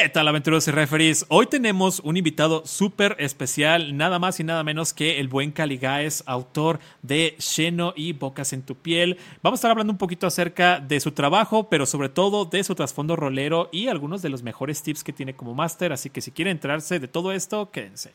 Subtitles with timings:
[0.00, 1.26] ¿Qué tal aventureros y referees?
[1.28, 6.22] Hoy tenemos un invitado súper especial, nada más y nada menos que el buen Caligaes,
[6.24, 9.18] autor de Sheno y Bocas en tu piel.
[9.42, 12.76] Vamos a estar hablando un poquito acerca de su trabajo, pero sobre todo de su
[12.76, 16.30] trasfondo rolero y algunos de los mejores tips que tiene como máster, así que si
[16.30, 18.12] quieren enterarse de todo esto, quédense.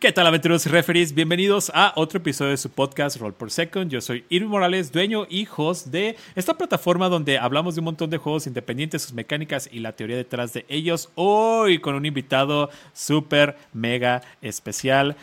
[0.00, 1.14] ¿Qué tal aventureros y referees?
[1.14, 3.90] Bienvenidos a otro episodio de su podcast Roll per Second.
[3.90, 8.10] Yo soy Irving Morales, dueño y host de esta plataforma donde hablamos de un montón
[8.10, 11.10] de juegos independientes, sus mecánicas y la teoría detrás de ellos.
[11.14, 15.16] Hoy con un invitado súper mega especial.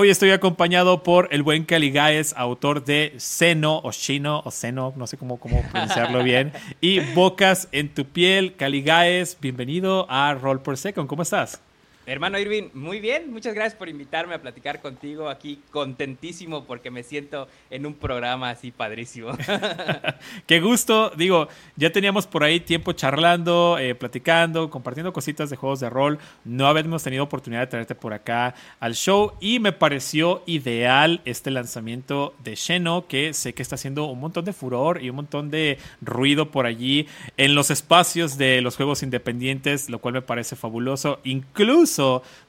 [0.00, 5.08] Hoy estoy acompañado por el buen Caligaes, autor de Seno o Shino o Seno, no
[5.08, 8.54] sé cómo, cómo pronunciarlo bien, y Bocas en tu piel.
[8.54, 11.08] Caligaes, bienvenido a Roll per Second.
[11.08, 11.60] ¿Cómo estás?
[12.08, 17.02] Hermano Irving, muy bien, muchas gracias por invitarme a platicar contigo aquí, contentísimo porque me
[17.02, 19.32] siento en un programa así padrísimo.
[20.46, 25.80] Qué gusto, digo, ya teníamos por ahí tiempo charlando, eh, platicando, compartiendo cositas de juegos
[25.80, 30.42] de rol, no habíamos tenido oportunidad de traerte por acá al show y me pareció
[30.46, 35.10] ideal este lanzamiento de Sheno, que sé que está haciendo un montón de furor y
[35.10, 40.14] un montón de ruido por allí en los espacios de los juegos independientes, lo cual
[40.14, 41.97] me parece fabuloso, incluso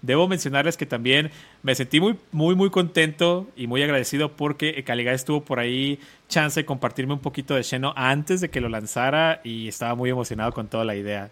[0.02, 1.32] debo mencionarles que también
[1.64, 6.60] me sentí muy, muy, muy contento y muy agradecido porque Caliga estuvo por ahí chance
[6.60, 10.52] de compartirme un poquito de Sheno antes de que lo lanzara y estaba muy emocionado
[10.52, 11.32] con toda la idea.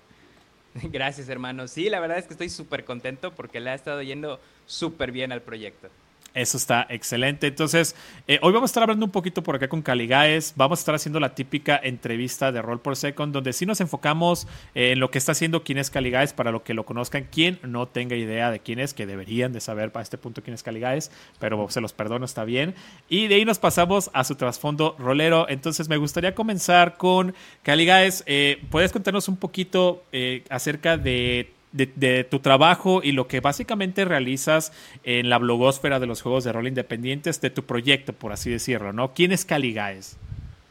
[0.83, 1.67] Gracias, hermano.
[1.67, 5.31] Sí, la verdad es que estoy súper contento porque le ha estado yendo súper bien
[5.31, 5.89] al proyecto.
[6.37, 7.47] Eso está excelente.
[7.47, 7.95] Entonces,
[8.27, 10.53] eh, hoy vamos a estar hablando un poquito por acá con Caligaes.
[10.55, 14.47] Vamos a estar haciendo la típica entrevista de Roll por Second, donde sí nos enfocamos
[14.75, 17.23] en lo que está haciendo quién es Caligaes, para lo que lo conozcan.
[17.31, 20.53] Quien no tenga idea de quién es, que deberían de saber para este punto quién
[20.53, 21.09] es Caligaes,
[21.39, 22.75] pero se los perdono, está bien.
[23.09, 25.49] Y de ahí nos pasamos a su trasfondo rolero.
[25.49, 27.33] Entonces, me gustaría comenzar con
[27.63, 28.23] Caligaes.
[28.27, 34.05] Eh, ¿Puedes contarnos un poquito eh, acerca de de, tu trabajo y lo que básicamente
[34.05, 34.71] realizas
[35.03, 38.93] en la blogósfera de los juegos de rol independientes, de tu proyecto, por así decirlo,
[38.93, 39.13] ¿no?
[39.13, 40.17] ¿Quién es Caligaes?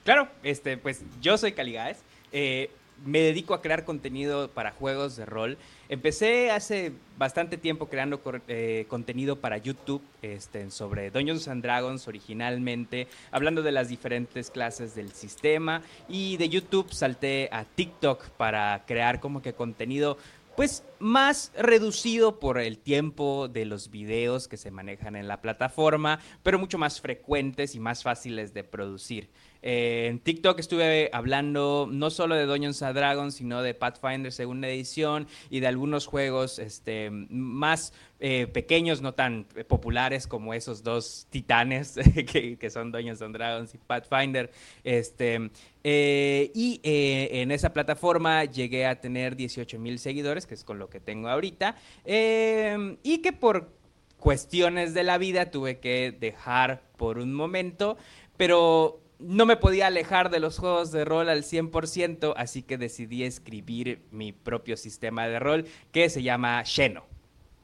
[0.05, 1.99] Claro, este, pues yo soy Caligaes.
[2.33, 2.71] Eh,
[3.05, 5.59] me dedico a crear contenido para juegos de rol.
[5.89, 13.07] Empecé hace bastante tiempo creando eh, contenido para YouTube este, sobre Dungeons and Dragons originalmente,
[13.31, 15.83] hablando de las diferentes clases del sistema.
[16.09, 20.17] Y de YouTube salté a TikTok para crear como que contenido
[20.57, 26.19] pues más reducido por el tiempo de los videos que se manejan en la plataforma,
[26.43, 29.31] pero mucho más frecuentes y más fáciles de producir.
[29.63, 34.69] Eh, en TikTok estuve hablando no solo de Dungeons and Dragons, sino de Pathfinder segunda
[34.69, 41.27] edición y de algunos juegos este, más eh, pequeños, no tan populares como esos dos
[41.31, 41.95] titanes
[42.59, 44.51] que, son Dungeons and Dragons y Pathfinder.
[44.85, 45.51] Este,
[45.85, 50.89] eh, y en esa plataforma llegué a tener 18 mil seguidores, que es con lo
[50.89, 53.77] que tengo ahorita, y que por
[54.19, 57.97] cuestiones de la vida tuve que dejar por un momento,
[58.37, 63.23] pero no me podía alejar de los juegos de rol al 100%, así que decidí
[63.25, 67.05] escribir mi propio sistema de rol que se llama Sheno.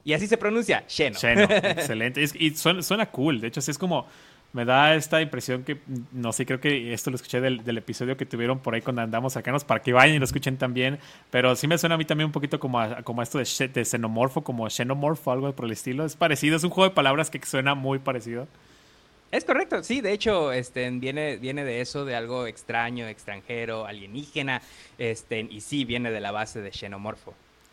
[0.04, 1.18] Y así se pronuncia, Sheno.
[1.18, 2.22] Sheno, excelente.
[2.22, 4.06] y suena, cool, de hecho es como,
[4.52, 5.78] me da esta impresión que,
[6.12, 9.34] no sé, creo que esto lo escuché del, episodio que tuvieron por ahí cuando andamos
[9.34, 10.98] sacanos para que vayan y lo escuchen también,
[11.30, 14.42] pero sí me suena a mí también un poquito como, como esto de, de xenomorfo,
[14.42, 16.04] como xenomorfo, algo por el estilo.
[16.04, 18.48] Es parecido, es un juego de palabras que suena muy parecido.
[19.32, 24.60] Es correcto, sí, de hecho, este, viene, viene de eso, de algo extraño, extranjero, alienígena,
[24.98, 27.32] este, y sí, viene de la base de xenomorfo.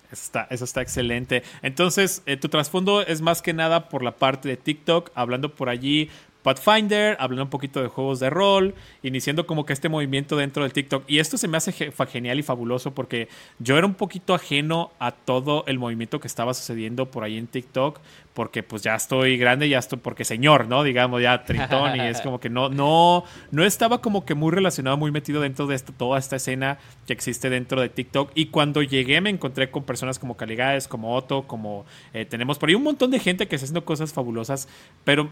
[0.09, 1.43] Está, eso está excelente.
[1.61, 5.67] Entonces, eh, tu trasfondo es más que nada por la parte de TikTok, hablando por
[5.67, 6.09] allí
[6.43, 10.73] Pathfinder, hablando un poquito de juegos de rol, iniciando como que este movimiento dentro del
[10.73, 11.03] TikTok.
[11.07, 13.27] Y esto se me hace genial y fabuloso porque
[13.59, 17.47] yo era un poquito ajeno a todo el movimiento que estaba sucediendo por ahí en
[17.47, 17.99] TikTok
[18.39, 20.83] porque pues ya estoy grande, ya estoy, porque señor, ¿no?
[20.83, 24.95] Digamos, ya tritón, y es como que no, no, no estaba como que muy relacionado,
[24.95, 28.31] muy metido dentro de esto, toda esta escena que existe dentro de TikTok.
[28.35, 32.69] Y cuando llegué me encontré con personas como Caligaes, como Otto, como eh, tenemos por
[32.69, 34.69] ahí un montón de gente que está haciendo cosas fabulosas,
[35.03, 35.29] pero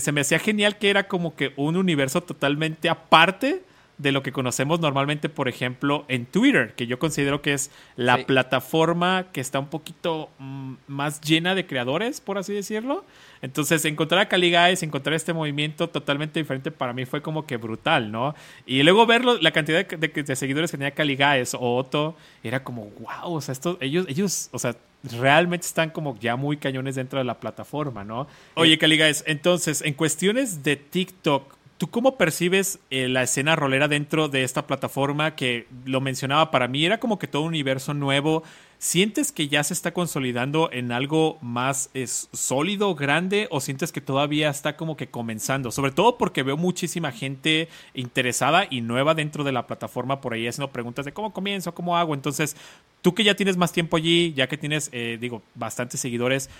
[0.00, 3.62] se me hacía genial que era como que un universo totalmente aparte
[3.98, 8.26] de lo que conocemos normalmente, por ejemplo, en Twitter, que yo considero que es la
[8.26, 13.04] plataforma que está un poquito mm, más llena de creadores, por así decirlo.
[13.40, 17.56] Entonces, encontrar a Cali Guys, encontrar este movimiento totalmente diferente para mí fue como que
[17.56, 18.34] brutal, ¿no?
[18.66, 22.90] Y luego verlo, la cantidad de, seguidores que tenía Cali Guys o Otto, era como,
[23.00, 24.76] wow, o sea, estos, ellos, ellos, o sea,
[25.12, 28.26] realmente están como ya muy cañones dentro de la plataforma, ¿no?
[28.54, 33.86] Oye, Cali Guys, entonces, en cuestiones de TikTok, ¿Tú cómo percibes eh, la escena rolera
[33.86, 36.86] dentro de esta plataforma que lo mencionaba para mí?
[36.86, 38.44] Era como que todo un universo nuevo.
[38.78, 41.90] ¿Sientes que ya se está consolidando en algo más
[42.32, 45.70] sólido, grande, o sientes que todavía está como que comenzando?
[45.70, 50.46] Sobre todo porque veo muchísima gente interesada y nueva dentro de la plataforma por ahí
[50.46, 52.12] haciendo preguntas de cómo comienzo, cómo hago.
[52.12, 52.54] Entonces,
[53.00, 56.50] tú que ya tienes más tiempo allí, ya que tienes, eh, digo, bastantes seguidores,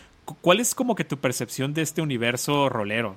[0.40, 3.16] ¿cuál es como que tu percepción de este universo rolero?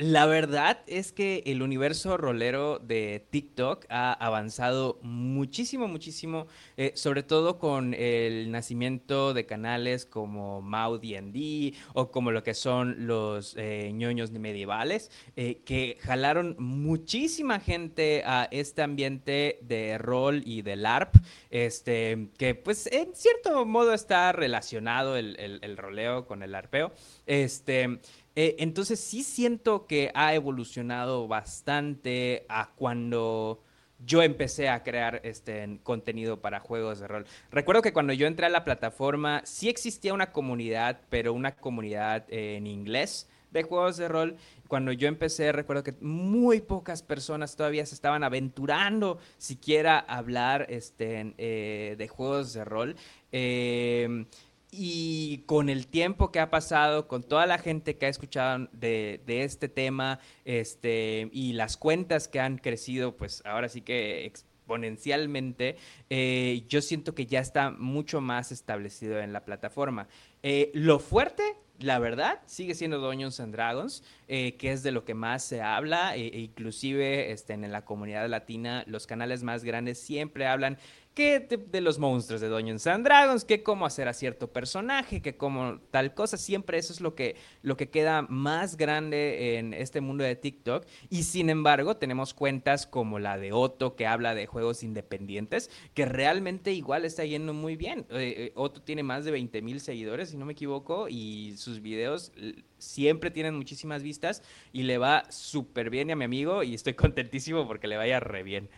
[0.00, 6.46] La verdad es que el universo rolero de TikTok ha avanzado muchísimo, muchísimo,
[6.78, 12.54] eh, sobre todo con el nacimiento de canales como Mau D&D o como lo que
[12.54, 20.40] son los eh, ñoños medievales, eh, que jalaron muchísima gente a este ambiente de rol
[20.46, 21.14] y de LARP,
[21.50, 26.90] este, que pues en cierto modo está relacionado el, el roleo con el arpeo.
[27.26, 28.00] Este,
[28.42, 33.62] eh, entonces sí siento que ha evolucionado bastante a cuando
[33.98, 37.26] yo empecé a crear este contenido para juegos de rol.
[37.50, 42.24] Recuerdo que cuando yo entré a la plataforma sí existía una comunidad, pero una comunidad
[42.30, 44.36] en inglés de juegos de rol.
[44.68, 50.64] Cuando yo empecé, recuerdo que muy pocas personas todavía se estaban aventurando siquiera a hablar
[50.70, 52.96] este, eh, de juegos de rol.
[53.32, 54.24] Eh,
[54.72, 59.20] y con el tiempo que ha pasado, con toda la gente que ha escuchado de,
[59.26, 65.76] este tema, este, y las cuentas que han crecido, pues ahora sí que exponencialmente,
[66.08, 70.06] eh, yo siento que ya está mucho más establecido en la plataforma.
[70.42, 71.42] Eh, lo fuerte,
[71.80, 75.62] la verdad, sigue siendo Dungeons and Dragons, eh, que es de lo que más se
[75.62, 80.78] habla, e, e inclusive este, en la comunidad latina, los canales más grandes siempre hablan
[81.24, 85.80] de, los monstruos de Dungeons and Dragons, que cómo hacer a cierto personaje, que cómo
[85.90, 90.24] tal cosa, siempre eso es lo que, lo que queda más grande en este mundo
[90.24, 90.86] de TikTok.
[91.08, 96.06] Y sin embargo, tenemos cuentas como la de Otto, que habla de juegos independientes, que
[96.06, 98.06] realmente igual está yendo muy bien.
[98.10, 101.80] Eh, eh, Otto tiene más de 20 mil seguidores, si no me equivoco, y sus
[101.80, 102.32] videos
[102.78, 107.66] siempre tienen muchísimas vistas y le va súper bien a mi amigo y estoy contentísimo
[107.66, 108.68] porque le vaya re bien.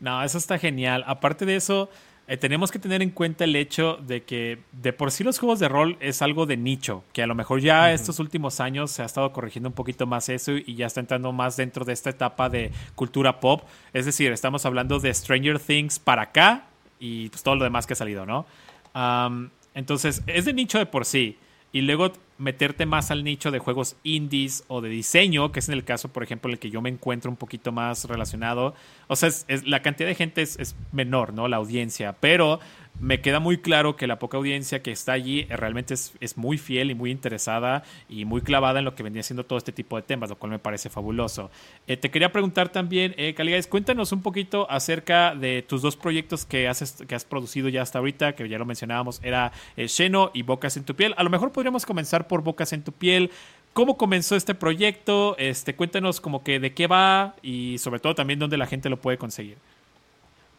[0.00, 1.04] No, eso está genial.
[1.06, 1.88] Aparte de eso,
[2.28, 5.60] eh, tenemos que tener en cuenta el hecho de que de por sí los juegos
[5.60, 9.02] de rol es algo de nicho, que a lo mejor ya estos últimos años se
[9.02, 12.10] ha estado corrigiendo un poquito más eso y ya está entrando más dentro de esta
[12.10, 13.62] etapa de cultura pop.
[13.92, 16.64] Es decir, estamos hablando de Stranger Things para acá
[16.98, 18.46] y pues todo lo demás que ha salido, ¿no?
[19.74, 21.36] entonces, es de nicho de por sí.
[21.70, 25.74] Y luego meterte más al nicho de juegos indies o de diseño, que es en
[25.74, 28.74] el caso, por ejemplo, en el que yo me encuentro un poquito más relacionado.
[29.08, 31.48] O sea, es, la cantidad de gente es, menor, ¿no?
[31.48, 32.60] La audiencia, pero
[32.98, 36.56] me queda muy claro que la poca audiencia que está allí realmente es, es, muy
[36.56, 39.96] fiel y muy interesada y muy clavada en lo que venía siendo todo este tipo
[39.96, 41.50] de temas, lo cual me parece fabuloso.
[41.86, 43.34] Eh, te quería preguntar también, eh,
[43.68, 47.98] cuéntanos un poquito acerca de tus dos proyectos que has, que has producido ya hasta
[47.98, 49.88] ahorita, que ya lo mencionábamos, era eh,
[50.32, 51.14] y Bocas en tu piel.
[51.16, 53.30] A lo mejor podríamos comenzar por Bocas en tu piel.
[53.72, 55.36] ¿Cómo comenzó este proyecto?
[55.38, 58.98] Este, cuéntanos como que de qué va y sobre todo también dónde la gente lo
[58.98, 59.58] puede conseguir.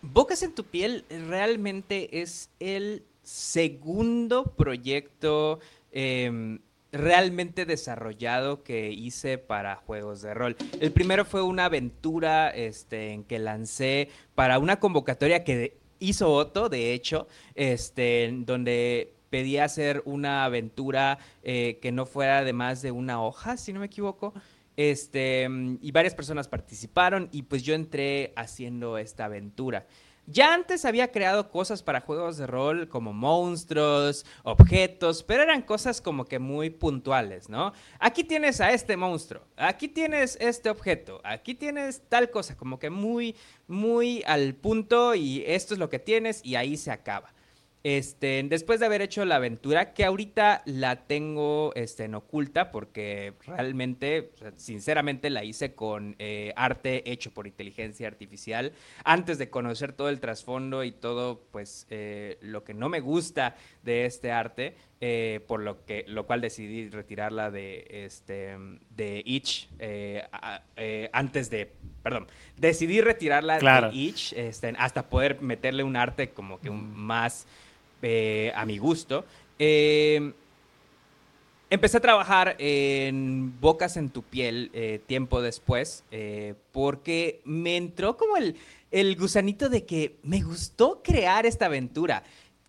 [0.01, 5.59] Bocas en tu piel realmente es el segundo proyecto
[5.91, 6.59] em,
[6.91, 10.55] realmente desarrollado que hice para juegos de rol.
[10.79, 16.69] El primero fue una aventura este, en que lancé para una convocatoria que hizo Otto,
[16.69, 22.91] de hecho, este, donde pedía hacer una aventura eh, que no fuera de más de
[22.91, 24.33] una hoja, si no me equivoco.
[24.75, 25.47] Este,
[25.81, 29.87] y varias personas participaron y pues yo entré haciendo esta aventura.
[30.29, 36.01] Ya antes había creado cosas para juegos de rol como monstruos, objetos, pero eran cosas
[36.01, 37.71] como que muy puntuales, ¿no?
[37.97, 42.89] Aquí tienes a este monstruo, aquí tienes este objeto, aquí tienes tal cosa, como que
[42.89, 43.37] muy,
[43.69, 47.33] muy al punto y esto es lo que tienes y ahí se acaba.
[47.89, 53.35] Este, después de haber hecho la aventura, que ahorita la tengo este, en oculta, porque
[53.45, 58.73] realmente, sinceramente, la hice con eh, arte hecho por inteligencia artificial.
[59.05, 63.55] Antes de conocer todo el trasfondo y todo, pues, eh, lo que no me gusta
[63.83, 68.57] de este arte, eh, por lo que, lo cual decidí retirarla de, este,
[68.97, 69.69] de Itch
[71.13, 71.71] antes de
[72.03, 72.27] perdón,
[72.57, 73.91] decidí retirarla Claro.
[73.91, 77.47] de Itch este, hasta poder meterle un arte como que un, más
[78.01, 79.25] eh, a mi gusto.
[79.59, 80.33] Eh,
[81.69, 86.05] Empecé a trabajar en Bocas en tu piel eh, tiempo después,
[86.71, 88.55] porque me entró como el,
[88.89, 92.23] el gusanito de que me gustó crear esta aventura.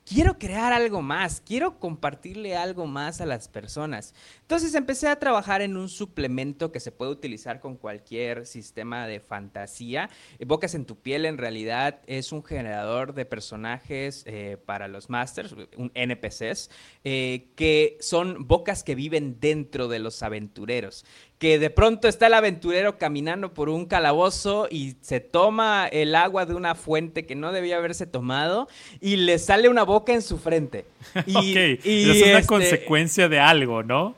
[0.08, 4.14] Quiero crear algo más, quiero compartirle algo más a las personas.
[4.40, 9.20] Entonces empecé a trabajar en un suplemento que se puede utilizar con cualquier sistema de
[9.20, 10.08] fantasía.
[10.38, 15.10] Eh, Bocas en tu piel en realidad es un generador de personajes eh, para los
[15.10, 16.70] masters, un NPCs,
[17.04, 21.04] eh, que son bocas que viven dentro de los aventureros.
[21.38, 26.46] Que de pronto está el aventurero caminando por un calabozo y se toma el agua
[26.46, 28.68] de una fuente que no debía haberse tomado
[29.00, 30.84] y le sale una boca en su frente.
[31.26, 34.16] Y, ok, y, es una este, consecuencia de algo, ¿no?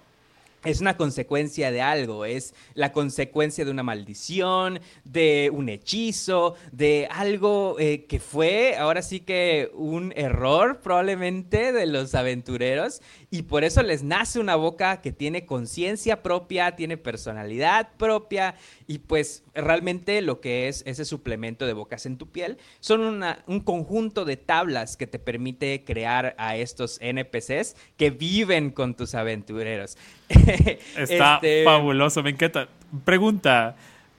[0.64, 7.08] es una consecuencia de algo, es la consecuencia de una maldición, de un hechizo, de
[7.10, 13.00] algo eh, que fue ahora sí que un error probablemente de los aventureros
[13.32, 18.56] y por eso les nace una boca que tiene conciencia propia, tiene personalidad propia
[18.88, 23.44] y pues realmente lo que es ese suplemento de bocas en tu piel son una-
[23.46, 29.14] un conjunto de tablas que te permite crear a estos NPCs que viven con tus
[29.14, 29.96] aventureros.
[30.96, 32.68] Está Este, fabuloso, me encanta.
[33.04, 33.76] Pregunta,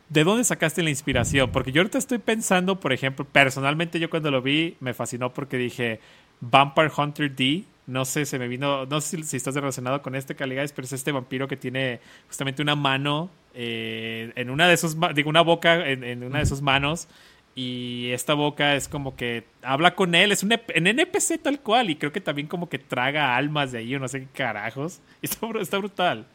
[0.08, 1.51] ¿de dónde sacaste la inspiración?
[1.51, 5.58] Porque yo ahorita estoy pensando, por ejemplo, personalmente yo cuando lo vi me fascinó porque
[5.58, 6.00] dije
[6.39, 7.65] Vampire Hunter D.
[7.91, 10.86] No sé, se me vino, no sé si, si estás relacionado con este Caligais, pero
[10.86, 15.41] es este vampiro que tiene justamente una mano eh, en una de sus, digo, una
[15.41, 17.07] boca en, en una de sus manos
[17.53, 21.89] y esta boca es como que habla con él, es un en NPC tal cual
[21.89, 25.01] y creo que también como que traga almas de ahí o no sé qué carajos.
[25.21, 26.25] Está, está brutal.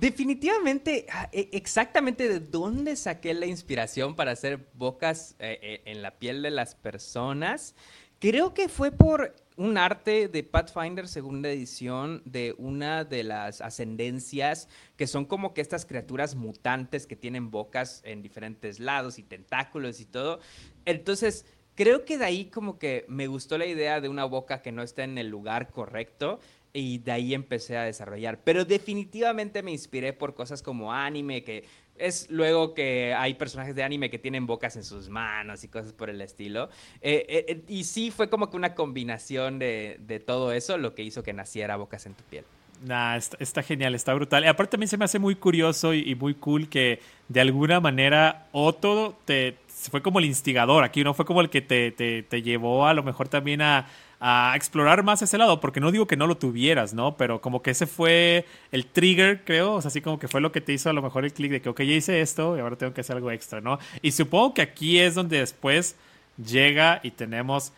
[0.00, 6.00] Definitivamente, ah, e- exactamente de dónde saqué la inspiración para hacer bocas eh, eh, en
[6.00, 7.74] la piel de las personas.
[8.18, 14.68] Creo que fue por un arte de Pathfinder segunda edición de una de las ascendencias
[14.96, 20.00] que son como que estas criaturas mutantes que tienen bocas en diferentes lados y tentáculos
[20.00, 20.40] y todo.
[20.84, 21.46] Entonces,
[21.76, 24.82] creo que de ahí como que me gustó la idea de una boca que no
[24.82, 26.40] está en el lugar correcto
[26.72, 28.40] y de ahí empecé a desarrollar.
[28.42, 31.64] Pero definitivamente me inspiré por cosas como anime, que
[31.96, 35.92] es luego que hay personajes de anime que tienen bocas en sus manos y cosas
[35.92, 36.68] por el estilo.
[37.00, 40.94] Eh, eh, eh, y sí fue como que una combinación de, de todo eso lo
[40.94, 42.44] que hizo que naciera Bocas en tu piel.
[42.84, 44.44] Nah, está, genial, está brutal.
[44.44, 47.80] Y aparte también se me hace muy curioso y, y muy cool que de alguna
[47.80, 49.56] manera Otto te
[49.90, 51.14] fue como el instigador aquí, ¿no?
[51.14, 53.86] Fue como el que te, te, te llevó a lo mejor también a,
[54.26, 57.16] a explorar más ese lado, porque no digo que no lo tuvieras, ¿no?
[57.16, 60.50] Pero como que ese fue el trigger, creo, o sea, así como que fue lo
[60.52, 62.60] que te hizo a lo mejor el clic de que, ok, ya hice esto y
[62.60, 63.78] ahora tengo que hacer algo extra, ¿no?
[64.02, 65.96] Y supongo que aquí es donde después
[66.42, 67.72] llega y tenemos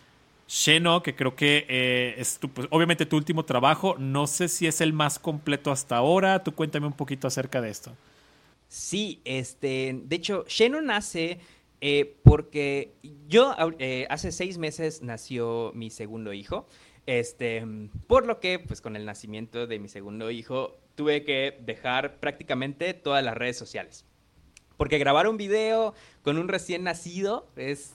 [0.49, 3.97] Sheno, que creo que eh, es tu- pues, obviamente tu último trabajo.
[3.99, 6.45] No sé si es el más completo hasta ahora.
[6.45, 7.93] Tú cuéntame un poquito acerca de esto.
[8.69, 11.39] Sí, este, de hecho, Shannon nace
[11.81, 12.95] eh, porque
[13.29, 16.67] yo eh, hace seis meses nació mi segundo hijo.
[17.07, 17.65] Este,
[18.09, 22.95] por lo que, pues con el nacimiento de mi segundo hijo, tuve que dejar prácticamente
[22.95, 24.05] todas las redes sociales.
[24.77, 27.95] Porque grabar un video con un recién nacido es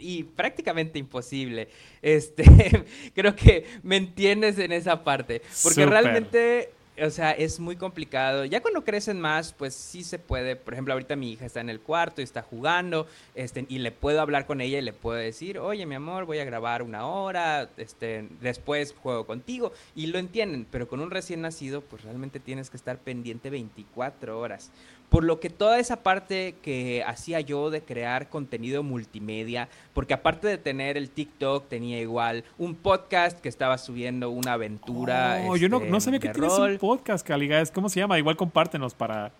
[0.00, 1.68] y prácticamente imposible.
[2.02, 2.44] Este,
[3.14, 6.70] creo que me entiendes en esa parte, porque realmente,
[7.02, 8.44] o sea, es muy complicado.
[8.44, 10.56] Ya cuando crecen más, pues sí se puede.
[10.56, 13.92] Por ejemplo, ahorita mi hija está en el cuarto y está jugando, este, y le
[13.92, 17.06] puedo hablar con ella y le puedo decir, oye, mi amor, voy a grabar una
[17.06, 20.66] hora, este, después juego contigo, y lo entienden.
[20.70, 24.70] Pero con un recién nacido, pues realmente tienes que estar pendiente 24 horas.
[25.10, 30.48] Por lo que toda esa parte que hacía yo de crear contenido multimedia, porque aparte
[30.48, 35.42] de tener el TikTok, tenía igual un podcast que estaba subiendo una aventura.
[35.46, 36.70] Oh, yo no, este, no sabía que de tienes rol.
[36.72, 37.70] un podcast, Caligas.
[37.70, 38.18] ¿Cómo se llama?
[38.18, 39.32] Igual compártenos para.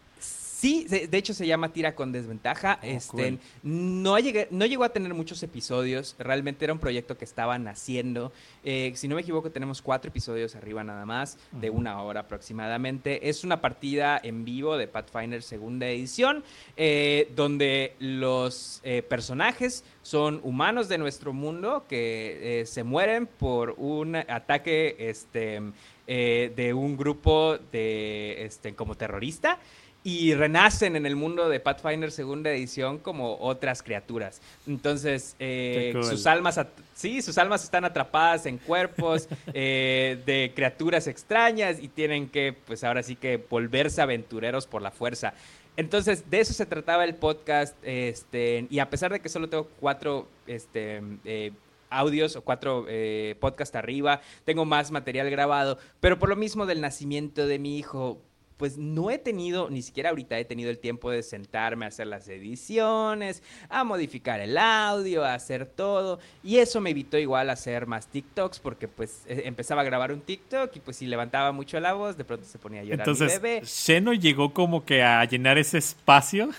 [0.61, 2.79] Sí, de, hecho se llama Tira con Desventaja.
[2.83, 3.39] Oh, este, cool.
[3.63, 6.15] no, llegué, no llegó a tener muchos episodios.
[6.19, 8.31] Realmente era un proyecto que estaban haciendo.
[8.63, 13.31] Eh, si no me equivoco, tenemos cuatro episodios arriba nada más, de una hora aproximadamente.
[13.31, 16.45] Es una partida en vivo de Pathfinder segunda edición,
[16.77, 23.75] eh, donde los eh, personajes son humanos de nuestro mundo que eh, se mueren por
[23.79, 25.63] un ataque este,
[26.07, 29.59] eh, de un grupo de este, como terrorista
[30.03, 34.41] y renacen en el mundo de Pathfinder segunda edición como otras criaturas.
[34.67, 36.05] Entonces, eh, cool.
[36.05, 36.61] sus almas,
[36.95, 42.83] sí, sus almas están atrapadas en cuerpos eh, de criaturas extrañas y tienen que, pues
[42.85, 45.35] ahora sí que volverse aventureros por la fuerza.
[45.77, 47.77] Entonces, de eso se trataba el podcast.
[47.83, 51.53] Este, y a pesar de que solo tengo cuatro este, eh,
[51.91, 56.81] audios o cuatro eh, podcasts arriba, tengo más material grabado, pero por lo mismo del
[56.81, 58.19] nacimiento de mi hijo,
[58.61, 62.07] pues no he tenido, ni siquiera ahorita he tenido el tiempo de sentarme a hacer
[62.07, 66.21] las ediciones, a modificar el audio, a hacer todo.
[66.45, 70.21] Y eso me evitó igual hacer más TikToks porque pues e, empezaba a grabar un
[70.21, 73.33] TikTok y pues si levantaba mucho la voz, de pronto se ponía a llorar Entonces,
[73.33, 73.63] mi bebé.
[73.65, 76.51] Sheno llegó como que a llenar ese espacio.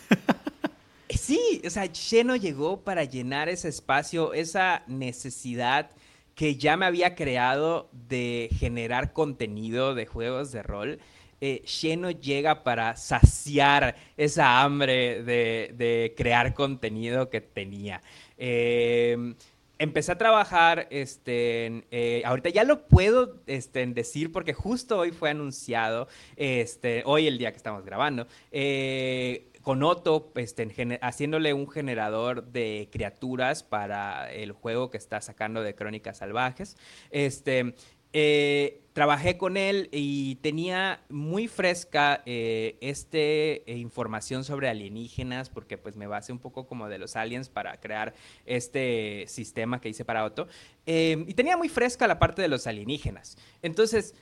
[1.10, 5.92] Sí, o sea, Sheno llegó para llenar ese espacio, esa necesidad
[6.34, 11.00] que ya me había creado de generar contenido de juegos de rol
[11.42, 18.02] eh, Sheno llega para saciar esa hambre de, crear contenido que tenía.
[18.38, 19.36] Em,
[19.80, 25.32] empecé a trabajar, este, eh, ahorita ya lo puedo este, decir porque justo hoy fue
[25.32, 32.44] anunciado, este, hoy el día que estamos grabando, eh, con Otto este, haciéndole un generador
[32.44, 36.78] de criaturas para el juego que está sacando de Crónicas Salvajes.
[37.10, 37.74] Este,
[38.14, 45.78] eh, trabajé con él y tenía muy fresca eh, este eh, información sobre alienígenas porque
[45.78, 48.14] pues me basé un poco como de los aliens para crear
[48.46, 50.48] este sistema que hice para Otto
[50.86, 53.38] y tenía muy fresca la parte de los alienígenas.
[53.62, 54.14] Entonces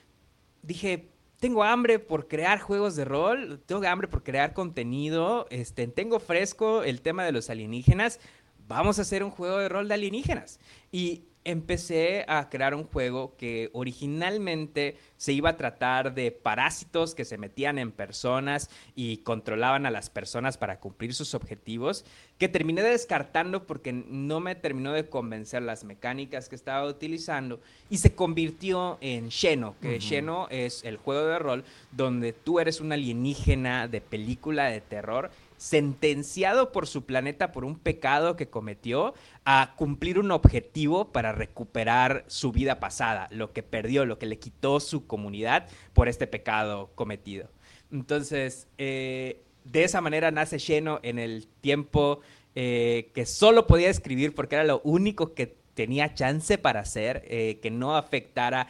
[0.62, 1.08] dije
[1.40, 6.82] tengo hambre por crear juegos de rol tengo hambre por crear contenido este tengo fresco
[6.82, 8.20] el tema de los alienígenas
[8.68, 10.60] vamos a hacer un juego de rol de alienígenas
[10.92, 17.24] y empecé a crear un juego que originalmente se iba a tratar de parásitos que
[17.24, 22.04] se metían en personas y controlaban a las personas para cumplir sus objetivos,
[22.38, 27.98] que terminé descartando porque no me terminó de convencer las mecánicas que estaba utilizando y
[27.98, 32.92] se convirtió en Xeno, que Xeno es el juego de rol donde tú eres un
[32.92, 35.30] alienígena de película de terror
[35.60, 39.12] sentenciado por su planeta por un pecado que cometió
[39.44, 44.38] a cumplir un objetivo para recuperar su vida pasada, lo que perdió, lo que le
[44.38, 47.50] quitó su comunidad por este pecado cometido.
[47.92, 52.20] Entonces, eh, de esa manera nace lleno en el tiempo
[52.54, 57.58] eh, que solo podía escribir porque era lo único que tenía chance para hacer, eh,
[57.62, 58.66] que no afectara,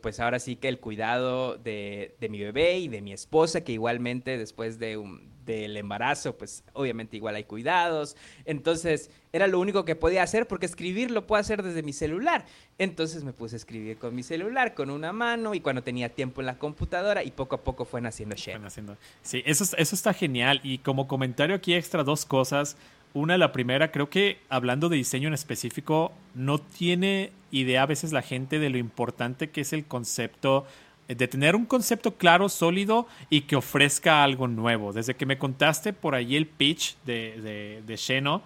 [0.00, 3.72] pues ahora sí que el cuidado de, de, mi bebé y de mi esposa, que
[3.72, 8.16] igualmente después de un, del embarazo, pues obviamente igual hay cuidados.
[8.44, 12.44] Entonces era lo único que podía hacer porque escribir lo puedo hacer desde mi celular.
[12.76, 16.40] Entonces me puse a escribir con mi celular, con una mano y cuando tenía tiempo
[16.40, 18.60] en la computadora y poco a poco fue naciendo Shell.
[19.22, 20.60] Sí, eso, eso está genial.
[20.62, 22.76] Y como comentario aquí extra dos cosas.
[23.14, 28.12] Una, la primera, creo que hablando de diseño en específico, no tiene idea a veces
[28.12, 30.66] la gente de lo importante que es el concepto
[31.08, 34.92] de tener un concepto claro, sólido y que ofrezca algo nuevo.
[34.92, 38.42] Desde que me contaste por ahí el pitch de, de, de Sheno,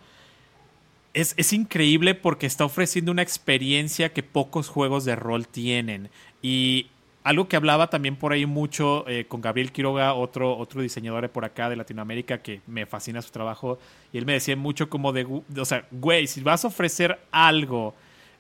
[1.13, 6.09] es, es, increíble porque está ofreciendo una experiencia que pocos juegos de rol tienen.
[6.41, 6.87] Y
[7.25, 11.45] algo que hablaba también por ahí mucho eh, con Gabriel Quiroga, otro, otro diseñador por
[11.45, 13.79] acá de Latinoamérica que me fascina su trabajo.
[14.13, 17.95] Y él me decía mucho como de, o sea, güey, si vas a ofrecer algo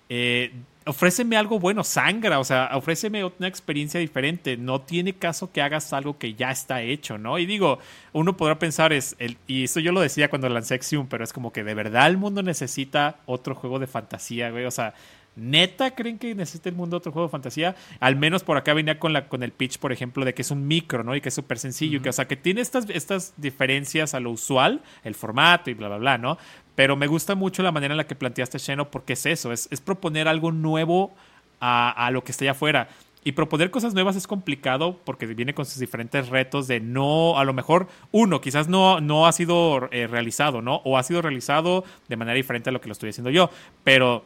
[0.08, 0.52] eh,
[0.84, 4.56] ofréceme algo bueno, sangra, o sea, ofréceme una experiencia diferente.
[4.56, 7.38] No tiene caso que hagas algo que ya está hecho, ¿no?
[7.38, 7.78] Y digo,
[8.12, 11.32] uno podrá pensar, es el, y eso yo lo decía cuando lancé Axiom, pero es
[11.32, 14.64] como que de verdad el mundo necesita otro juego de fantasía, güey.
[14.64, 14.94] O sea,
[15.34, 17.74] ¿Neta creen que necesita el mundo otro juego de fantasía?
[18.00, 20.50] Al menos por acá venía con, la, con el pitch, por ejemplo, de que es
[20.50, 21.16] un micro, ¿no?
[21.16, 22.02] Y que es súper sencillo.
[22.02, 25.88] que, o sea, que tiene estas, estas diferencias a lo usual, el formato y bla,
[25.88, 26.36] bla, bla, ¿no?
[26.74, 29.68] Pero me gusta mucho la manera en la que planteaste Sheno porque es eso, es,
[29.84, 31.14] proponer algo nuevo
[31.60, 32.88] a, lo que está allá afuera.
[33.24, 37.44] Y proponer cosas nuevas es complicado porque viene con sus diferentes retos de no, a
[37.44, 40.82] lo mejor, uno, quizás no, no ha sido eh, realizado, ¿no?
[40.84, 43.48] O ha sido realizado de manera diferente a lo que lo estoy haciendo yo.
[43.84, 44.24] Pero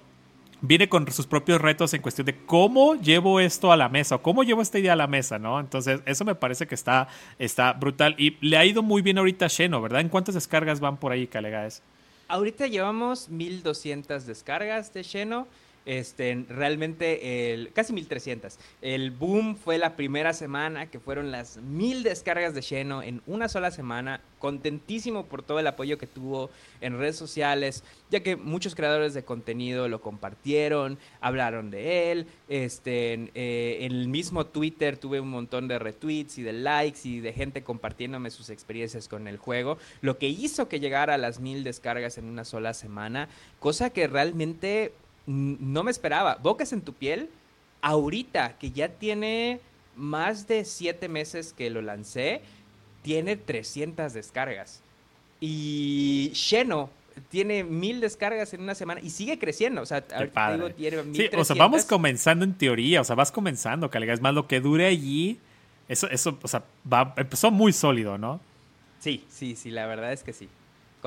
[0.60, 4.22] viene con sus propios retos en cuestión de cómo llevo esto a la mesa o
[4.22, 5.60] cómo llevo esta idea a la mesa, ¿no?
[5.60, 8.14] Entonces, eso me parece que está, está brutal.
[8.18, 10.00] Y le ha ido muy bien ahorita a Sheno, ¿verdad?
[10.00, 11.82] ¿En cuántas descargas van por ahí, Calegaes?
[12.28, 15.46] Ahorita llevamos 1200 descargas de Xeno.
[15.86, 18.58] Este, realmente el, casi 1300.
[18.82, 23.48] El boom fue la primera semana, que fueron las mil descargas de Xeno en una
[23.48, 24.20] sola semana.
[24.40, 29.22] Contentísimo por todo el apoyo que tuvo en redes sociales, ya que muchos creadores de
[29.22, 32.26] contenido lo compartieron, hablaron de él.
[32.48, 37.20] Este, eh, en el mismo Twitter tuve un montón de retweets y de likes y
[37.20, 41.38] de gente compartiéndome sus experiencias con el juego, lo que hizo que llegara a las
[41.38, 43.28] mil descargas en una sola semana,
[43.60, 44.92] cosa que realmente
[45.26, 46.36] no me esperaba.
[46.36, 47.28] Bocas en tu piel,
[47.82, 49.60] ahorita que ya tiene
[49.96, 52.42] más de siete meses que lo lancé,
[53.02, 54.82] tiene 300 descargas.
[55.40, 56.90] Y Sheno
[57.28, 59.82] tiene mil descargas en una semana y sigue creciendo.
[59.82, 63.32] O sea, ahorita digo, tiene Sí, o sea, vamos comenzando en teoría, o sea, vas
[63.32, 64.12] comenzando, Caliga.
[64.12, 65.38] Es más, lo que dure allí,
[65.88, 68.40] eso, eso, o sea, va, empezó muy sólido, ¿no?
[69.00, 70.48] Sí, sí, sí, la verdad es que sí.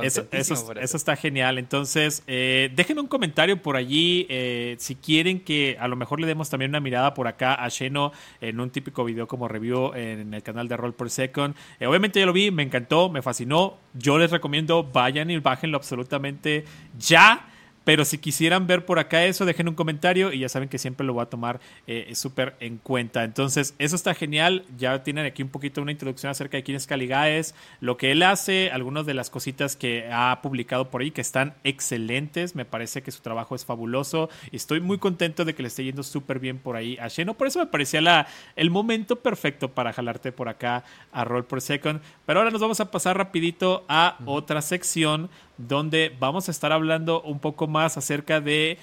[0.03, 1.57] Eso, eso, está genial.
[1.57, 4.25] Entonces, eh, déjenme un comentario por allí.
[4.29, 7.67] Eh, si quieren que a lo mejor le demos también una mirada por acá a
[7.69, 11.55] Sheno en un típico video como review en el canal de Roll per Second.
[11.79, 13.77] Eh, obviamente ya lo vi, me encantó, me fascinó.
[13.93, 16.65] Yo les recomiendo, vayan y bájenlo absolutamente
[16.97, 17.47] ya.
[17.89, 21.07] Pero si quisieran ver por acá eso, dejen un comentario y ya saben que siempre
[21.07, 23.23] lo voy a tomar eh, súper en cuenta.
[23.23, 24.63] Entonces, eso está genial.
[24.77, 28.21] Ya tienen aquí un poquito una introducción acerca de quién es Caligaes, lo que él
[28.21, 32.53] hace, algunas de las cositas que ha publicado por ahí que están excelentes.
[32.53, 35.83] Me parece que su trabajo es fabuloso y estoy muy contento de que le esté
[35.83, 37.33] yendo súper bien por ahí a Sheno.
[37.33, 41.59] Por eso me parecía la, el momento perfecto para jalarte por acá a Roll per
[41.59, 42.01] Second.
[42.27, 47.21] Pero ahora nos vamos a pasar rapidito a otra sección donde vamos a estar hablando
[47.21, 48.77] un poco más acerca de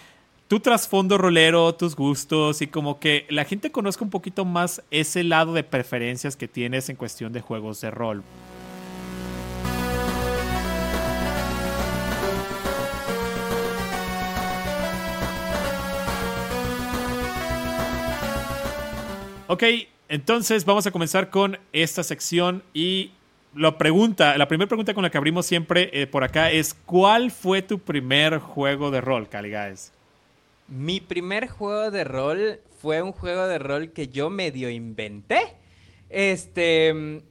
[0.49, 5.25] tu trasfondo rolero, tus gustos y como que la gente conozca un poquito más ese
[5.25, 8.23] lado de preferencias que tienes en cuestión de juegos de rol.
[19.49, 19.63] Ok,
[20.09, 23.13] entonces vamos a comenzar con esta sección y
[23.57, 27.31] la pregunta, la primera pregunta con la que abrimos siempre eh, por acá es ¿cuál
[27.31, 29.93] fue tu primer juego de rol, Caligaes?
[30.69, 35.57] Mi primer juego de rol fue un juego de rol que yo medio inventé.
[36.11, 37.23] Este,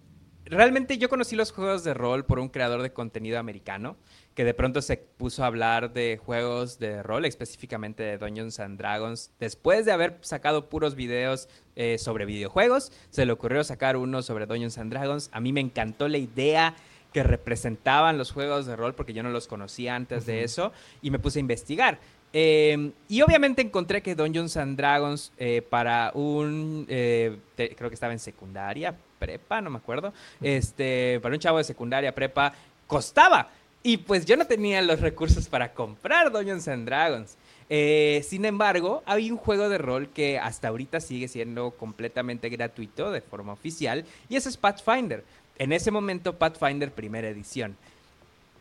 [0.45, 3.97] realmente yo conocí los juegos de rol por un creador de contenido americano
[4.35, 8.77] que de pronto se puso a hablar de juegos de rol, específicamente de Dungeons and
[8.77, 14.21] Dragons, después de haber sacado puros videos eh, sobre videojuegos, se le ocurrió sacar uno
[14.21, 15.29] sobre Dungeons and Dragons.
[15.31, 16.75] A mí me encantó la idea
[17.13, 21.11] que representaban los juegos de rol, porque yo no los conocía antes de eso, y
[21.11, 21.97] me puse a investigar.
[22.33, 28.11] Em, y obviamente encontré que Dungeons and Dragons eh, para un, eh, creo que estaba
[28.11, 32.51] en secundaria, prepa, no me acuerdo, este, para un chavo de secundaria, prepa,
[32.87, 33.49] costaba.
[33.85, 37.37] Y pues yo no tenía los recursos para comprar Dungeons and Dragons.
[37.69, 43.11] Eh, sin embargo, hay un juego de rol que hasta ahorita sigue siendo completamente gratuito
[43.11, 45.23] de forma oficial y ese es Pathfinder.
[45.59, 47.77] En ese momento Pathfinder primera edición.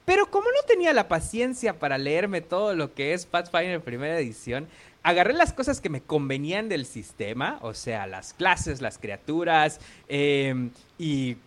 [0.04, 4.68] Pero como no tenía la paciencia para leerme todo lo que es Pathfinder primera edición,
[5.02, 10.68] agarré las cosas que me convenían del sistema, o sea, las clases, las criaturas eh,
[10.98, 11.38] y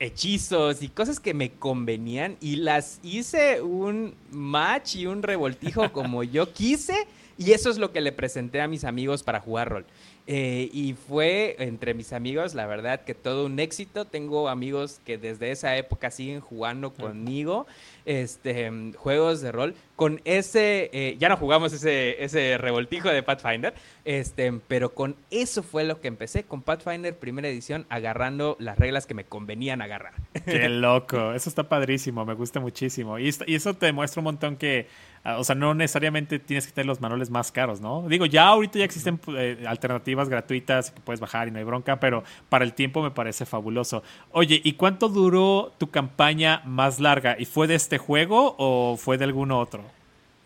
[0.00, 6.22] hechizos y cosas que me convenían y las hice un match y un revoltijo como
[6.22, 7.06] yo quise
[7.38, 9.86] y eso es lo que le presenté a mis amigos para jugar rol.
[10.30, 14.04] Eh, y fue entre mis amigos, la verdad que todo un éxito.
[14.04, 17.66] Tengo amigos que desde esa época siguen jugando conmigo
[18.04, 19.74] este, juegos de rol.
[19.96, 23.72] Con ese, eh, ya no jugamos ese, ese revoltijo de Pathfinder,
[24.04, 29.06] este, pero con eso fue lo que empecé, con Pathfinder primera edición, agarrando las reglas
[29.06, 30.12] que me convenían agarrar.
[30.44, 33.18] Qué loco, eso está padrísimo, me gusta muchísimo.
[33.18, 34.88] Y, y eso te demuestra un montón que
[35.24, 38.08] o sea, no necesariamente tienes que tener los manuales más caros, ¿no?
[38.08, 42.00] Digo, ya ahorita ya existen eh, alternativas gratuitas que puedes bajar y no hay bronca,
[42.00, 44.02] pero para el tiempo me parece fabuloso.
[44.32, 47.36] Oye, ¿y cuánto duró tu campaña más larga?
[47.38, 49.82] ¿Y fue de este juego o fue de algún otro?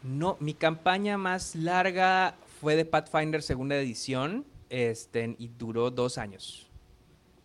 [0.02, 6.66] No, mi campaña más larga fue de Pathfinder segunda edición este, y duró dos años.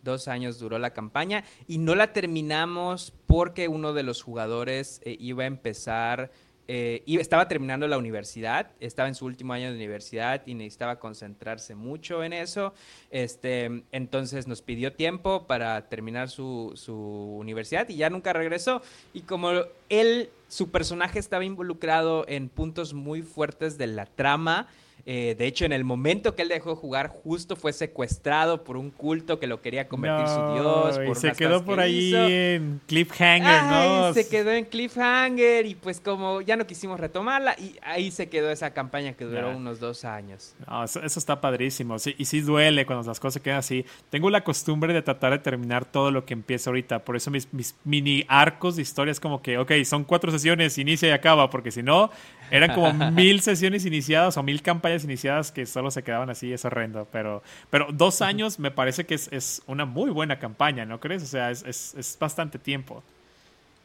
[0.02, 5.16] Dos años duró la campaña y no la terminamos porque uno de los jugadores eh,
[5.20, 6.30] iba a empezar
[6.70, 11.74] eh, estaba terminando la universidad, estaba en su último año de universidad y necesitaba concentrarse
[11.74, 12.74] mucho en eso.
[13.10, 18.82] Este, entonces nos pidió tiempo para terminar su, su universidad y ya nunca regresó.
[19.14, 19.50] Y como
[19.88, 24.68] él, su personaje estaba involucrado en puntos muy fuertes de la trama,
[25.10, 28.76] eh, de hecho, en el momento que él dejó de jugar, justo fue secuestrado por
[28.76, 31.00] un culto que lo quería convertir su dios.
[31.02, 34.12] y se quedó por ahí en cliffhanger, ¿no?
[34.12, 38.50] Se quedó en cliffhanger y pues como ya no quisimos retomarla y ahí se quedó
[38.50, 40.54] esa campaña que duró unos dos años.
[40.84, 41.98] eso, está padrísimo.
[41.98, 43.86] Sí, y sí duele cuando las cosas quedan así.
[44.10, 47.06] Tengo la costumbre de tratar de terminar todo lo que empieza ahorita.
[47.06, 51.08] Por eso mis, mis mini arcos de historias como que, ok, son cuatro sesiones, inicia
[51.08, 52.10] y acaba, porque si no,
[52.50, 56.64] eran como mil sesiones iniciadas o mil campañas iniciadas que solo se quedaban así, es
[56.64, 57.06] horrendo.
[57.10, 61.22] Pero, pero dos años me parece que es, una muy buena campaña, ¿no crees?
[61.22, 63.02] O sea, es, bastante tiempo.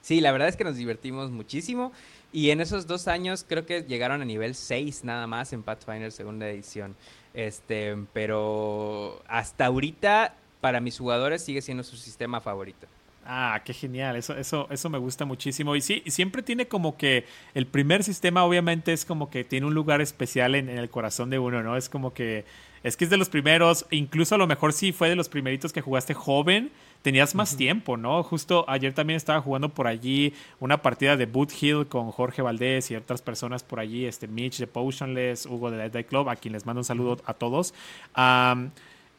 [0.02, 1.92] Sí, la verdad es que nos divertimos muchísimo.
[2.32, 6.12] Y en esos dos años creo que llegaron a nivel 6 nada más en Pathfinder
[6.12, 6.96] segunda edición.
[7.34, 12.88] Este, pero hasta ahorita, para mis jugadores, sigue siendo su sistema favorito.
[13.26, 15.76] Ah, qué genial, eso, eso, eso me gusta muchísimo.
[15.76, 19.74] Y sí, siempre tiene como que el primer sistema, obviamente, es como que tiene un
[19.74, 21.78] lugar especial en, en, el corazón de uno, ¿no?
[21.78, 22.46] Es como que
[22.84, 25.72] es que es de los primeros, incluso a lo mejor sí fue de los primeritos
[25.72, 26.70] que jugaste joven,
[27.02, 28.24] tenías más tiempo, ¿no?
[28.24, 32.92] Justo ayer también estaba jugando por allí una partida de Boot Hill con Jorge Valdés
[32.92, 36.54] y otras personas por allí, este Mitch de Potionless, Hugo de Dead Club, a quien
[36.54, 37.74] les mando un saludo a todos.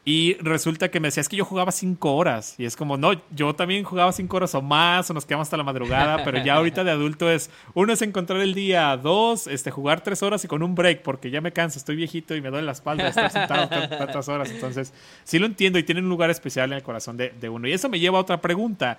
[0.07, 2.57] Y resulta que me decía, es que yo jugaba cinco horas.
[2.59, 5.57] Y es como, no, yo también jugaba cinco horas o más, o nos quedamos hasta
[5.57, 9.71] la madrugada, pero ya ahorita de adulto es, uno es encontrar el día, dos, este,
[9.71, 12.51] jugar tres horas y con un break, porque ya me canso, estoy viejito y me
[12.51, 14.51] duele la espalda estar sentado tantas horas.
[14.51, 14.93] Entonces,
[15.25, 17.67] sí lo entiendo y tiene un lugar especial en el corazón de, de uno.
[17.67, 18.99] Y eso me lleva a otra pregunta.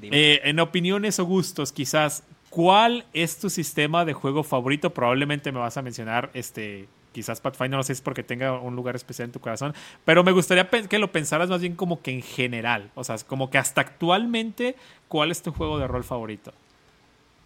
[0.00, 4.94] Eh, en opiniones o gustos, quizás, ¿cuál es tu sistema de juego favorito?
[4.94, 8.76] Probablemente me vas a mencionar este quizás Pathfinder no sé si es porque tenga un
[8.76, 12.12] lugar especial en tu corazón, pero me gustaría que lo pensaras más bien como que
[12.12, 14.76] en general, o sea, como que hasta actualmente,
[15.08, 16.52] ¿cuál es tu juego de rol favorito?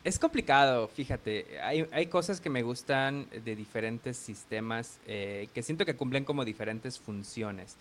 [0.05, 1.59] Es complicado, fíjate.
[1.63, 6.45] Hay, hay cosas que me gustan de diferentes sistemas eh, que siento que cumplen como
[6.45, 7.77] diferentes funciones.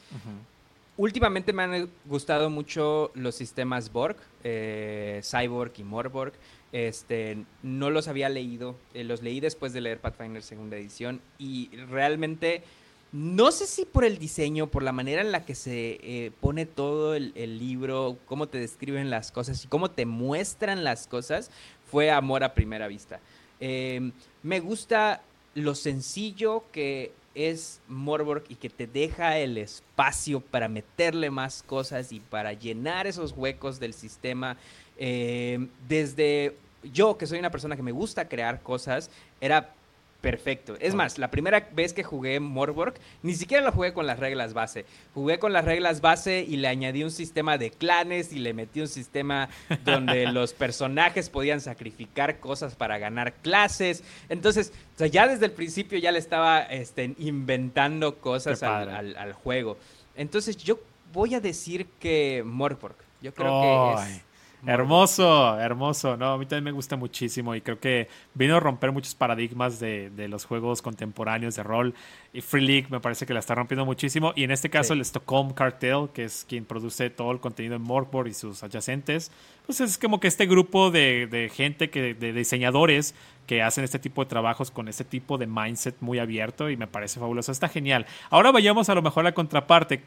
[0.95, 6.31] Últimamente me han gustado mucho los sistemas Borg, eh, Cyborg y Morborg.
[6.71, 11.69] Este, no los había leído, eh, los leí después de leer Pathfinder segunda edición y
[11.89, 12.63] realmente
[13.11, 16.65] no sé si por el diseño, por la manera en la que se eh, pone
[16.65, 21.51] todo el, libro, cómo te describen las cosas y cómo te muestran las cosas,
[21.89, 23.19] fue amor a primera vista.
[23.59, 25.21] Em, me gusta
[25.55, 32.13] lo sencillo que es Morborg y que te deja el espacio para meterle más cosas
[32.13, 34.57] y para llenar esos huecos del sistema
[35.03, 39.09] eh, desde yo, que soy una persona que me gusta crear cosas,
[39.41, 39.73] era
[40.21, 40.75] perfecto.
[40.79, 44.53] Es más, la primera vez que jugué Morborg, ni siquiera lo jugué con las reglas
[44.53, 44.85] base.
[45.15, 48.79] Jugué con las reglas base y le añadí un sistema de clanes y le metí
[48.81, 49.49] un sistema
[49.83, 54.03] donde los personajes podían sacrificar cosas para ganar clases.
[54.29, 54.71] Entonces,
[55.11, 59.77] ya desde el principio ya le estaba este, inventando cosas al, juego.
[60.15, 60.79] Entonces, yo
[61.11, 62.97] voy a decir que Morborg.
[63.19, 64.30] Yo creo que es
[64.65, 66.15] Hermoso, hermoso.
[66.17, 69.79] No, a mí también me gusta muchísimo y creo que vino a romper muchos paradigmas
[69.79, 71.95] de, los juegos contemporáneos de rol.
[72.31, 74.33] Y Free League me parece que la está rompiendo muchísimo.
[74.35, 77.81] Y en este caso, el Stockholm Cartel, que es quien produce todo el contenido en
[77.81, 79.31] Morkboard y sus adyacentes,
[79.65, 83.15] pues es como que este grupo de, gente, que, de diseñadores
[83.47, 86.87] que hacen este tipo de trabajos con este tipo de mindset muy abierto y me
[86.87, 87.51] parece fabuloso.
[87.51, 88.05] Está genial.
[88.29, 90.03] Ahora vayamos a lo mejor a la contraparte.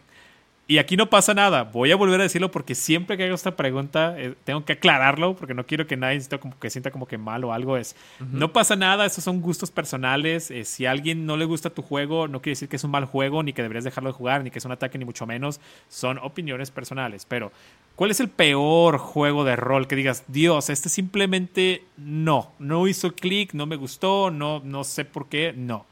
[0.67, 1.65] Y aquí no pasa nada.
[1.65, 5.37] Voy a volver a decirlo porque siempre que hago esta pregunta eh, tengo que aclararlo
[5.37, 7.95] porque no quiero que nadie sienta como que, sienta como que mal o algo es.
[8.19, 10.51] No pasa nada, estos son gustos personales.
[10.51, 12.93] Eh, si a alguien no le gusta tu juego, no quiere decir que es un
[12.93, 15.27] mal juego, ni que deberías dejarlo de jugar, ni que es un ataque, ni mucho
[15.27, 15.61] menos.
[15.91, 17.27] Son opiniones personales.
[17.27, 17.53] Pero,
[17.95, 23.15] ¿cuál es el peor juego de rol que digas, Dios, este simplemente no, no hizo
[23.15, 25.85] clic, no me gustó, no, no sé por qué, no?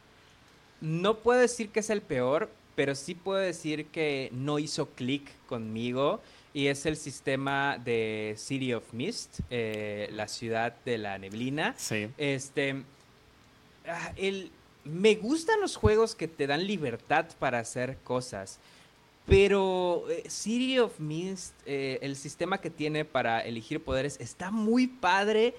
[0.81, 5.31] No puedo decir que es el peor, pero sí puedo decir que no hizo clic
[5.47, 6.21] conmigo
[6.55, 11.75] y es el sistema de City of Mist, eh, la ciudad de la neblina.
[11.79, 12.09] Sí.
[12.19, 12.83] Este,
[13.87, 14.51] ah, el,
[14.85, 18.59] me gustan los juegos que te dan libertad para hacer cosas,
[19.27, 24.87] pero eh, City of Mist, eh, el sistema que tiene para elegir poderes, está muy
[24.89, 25.55] padre.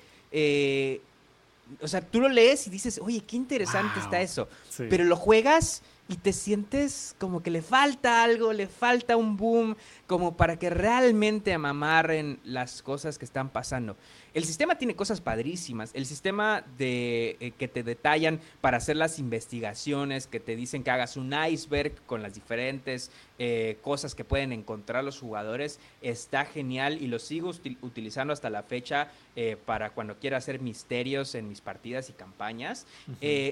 [1.82, 4.48] o sea, tú lo lees y dices, oye, qué interesante está eso.
[4.78, 9.76] Pero lo juegas y te sientes como que le falta algo, le falta un boom,
[10.06, 13.96] como para que realmente amamarren las cosas que están pasando.
[14.34, 15.92] El sistema tiene cosas padrísimas.
[15.94, 20.92] El sistema de eh, que te detallan para hacer las investigaciones, que te dicen que
[20.92, 27.02] hagas un iceberg con las diferentes eh, cosas que pueden encontrar los jugadores, está genial
[27.02, 31.62] y lo sigo utilizando hasta la fecha eh, para cuando quiera hacer misterios en mis
[31.62, 32.88] partidas y campañas.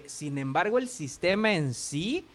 [0.08, 2.26] sin embargo, el sistema en sí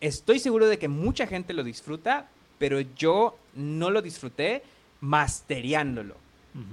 [0.00, 2.28] estoy seguro de que mucha gente lo disfruta,
[2.58, 4.62] pero yo no lo disfruté
[5.00, 6.16] masteriándolo.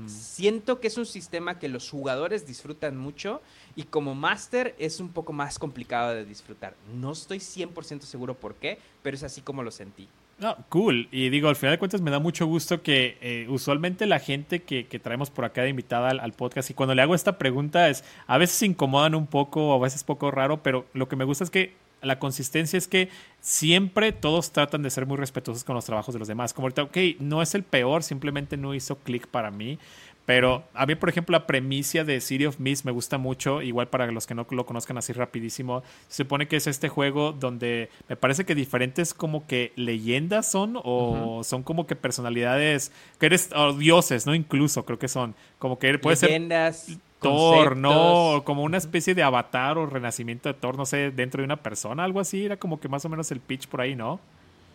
[0.05, 3.41] Siento que es un sistema que los jugadores disfrutan mucho
[3.75, 6.75] y como máster es un poco más complicado de disfrutar.
[6.93, 10.07] No estoy 100% seguro por qué, pero es así como lo sentí.
[10.37, 11.07] No, cool.
[11.11, 14.61] Y digo, al final de cuentas me da mucho gusto que eh, usualmente la gente
[14.61, 17.89] que, traemos por acá de invitada al, al, podcast y cuando le hago esta pregunta
[17.89, 21.15] es, a veces se incomodan un poco o a veces poco raro, pero lo que
[21.15, 23.09] me gusta es que la consistencia es que
[23.39, 26.53] siempre todos tratan de ser muy respetuosos con los trabajos de los demás.
[26.53, 29.77] Como ahorita, ok, no es el peor, simplemente no hizo clic para mí.
[30.25, 33.61] Pero a mí, por ejemplo, la premisa de City of Mist me gusta mucho.
[33.61, 35.83] Igual para los que no lo conozcan así rapidísimo.
[36.07, 40.79] Se supone que es este juego donde me parece que diferentes como que leyendas son
[40.83, 44.35] o son como que personalidades que eres o dioses, ¿no?
[44.35, 48.41] Incluso creo que son como que puede leyendas, ser Thor, ¿no?
[48.45, 52.03] Como una especie de avatar o renacimiento de Thor, no sé, dentro de una persona,
[52.03, 52.45] algo así.
[52.45, 54.19] Era como que más o menos el pitch por ahí, ¿no?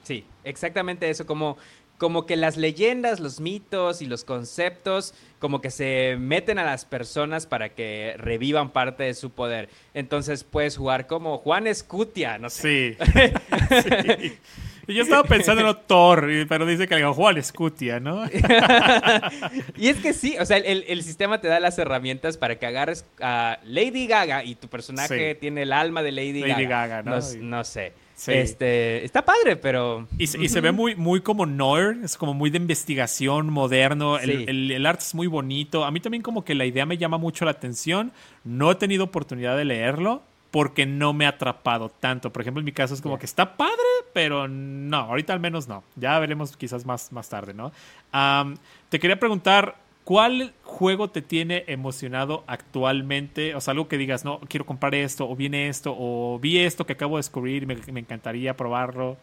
[0.05, 1.57] Sí, exactamente eso, como
[1.99, 6.85] como que las leyendas, los mitos y los conceptos como que se meten a las
[6.85, 9.69] personas para que revivan parte de su poder.
[9.95, 12.97] Entonces puedes jugar como Juan Escutia, no sé.
[12.99, 14.39] Sí.
[14.87, 18.25] Yo estaba pensando en Thor, pero dice que Juan Escutia, ¿no?
[19.77, 23.05] y es que sí, o sea, el, sistema te da las herramientas para que agarres
[23.21, 27.03] a Lady Gaga y tu personaje tiene el alma de Lady, Lady Gaga.
[27.03, 27.19] ¿no?
[27.41, 27.93] no sé.
[28.27, 30.09] Este, está padre, pero...
[30.17, 34.87] Y, se ve muy, muy como Noir, es como muy de investigación, moderno, el, el,
[34.87, 35.85] arte es muy bonito.
[35.85, 38.13] A mí también como que la idea me llama mucho la atención.
[38.43, 40.23] No he tenido oportunidad de leerlo
[40.57, 42.33] porque no me ha atrapado tanto.
[42.33, 43.77] Por ejemplo, en mi caso es como que está padre,
[44.15, 45.85] pero no, ahorita al menos no.
[45.97, 47.73] Ya veremos quizás más, más tarde, ¿no?
[48.89, 53.55] te quería preguntar, ¿Cuál juego te tiene emocionado actualmente?
[53.55, 56.87] O sea, algo que digas, no, quiero comprar esto, o viene esto, o vi esto
[56.87, 59.19] que acabo de descubrir me, me encantaría probarlo.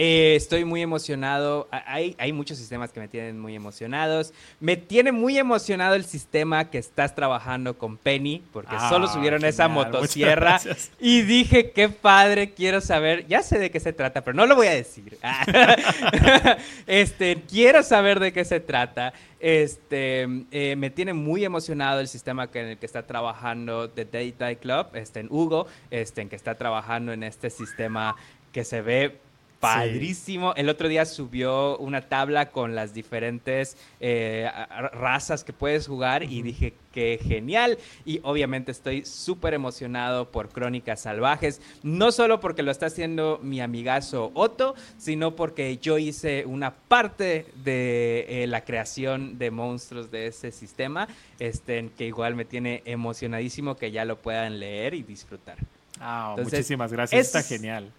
[0.00, 1.66] Eh, estoy muy emocionado.
[1.72, 4.32] Hay, hay muchos sistemas que me tienen muy emocionados.
[4.60, 9.44] Me tiene muy emocionado el sistema que estás trabajando con Penny, porque ah, solo subieron
[9.44, 10.60] esa motosierra.
[11.00, 13.26] Y dije, qué padre, quiero saber.
[13.26, 15.18] Ya sé de qué se trata, pero no lo voy a decir.
[16.86, 19.12] este, quiero saber de qué se trata.
[19.40, 24.04] Este, eh, me tiene muy emocionado el sistema que, en el que está trabajando The
[24.04, 28.14] Data Club, este, en Hugo, este, en que está trabajando en este sistema
[28.52, 29.18] que se ve
[29.60, 30.54] padrísimo.
[30.56, 34.48] El otro día subió una tabla con las diferentes eh,
[34.92, 37.78] razas que puedes jugar y dije que genial.
[38.04, 43.60] Y obviamente estoy súper emocionado por Crónicas Salvajes, no solo porque lo está haciendo mi
[43.60, 50.28] amigazo Otto, sino porque yo hice una parte de eh, la creación de monstruos de
[50.28, 55.58] ese sistema, este, que igual me tiene emocionadísimo que ya lo puedan leer y disfrutar.
[56.00, 57.90] Ah, muchísimas gracias, está genial.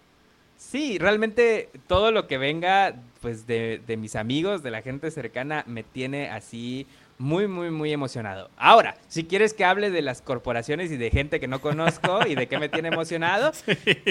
[0.60, 5.64] Sí, realmente todo lo que venga pues de, de, mis amigos, de la gente cercana,
[5.66, 8.50] me tiene así muy, muy, muy emocionado.
[8.58, 12.34] Ahora, si quieres que hable de las corporaciones y de gente que no conozco y
[12.34, 13.52] de qué me tiene emocionado.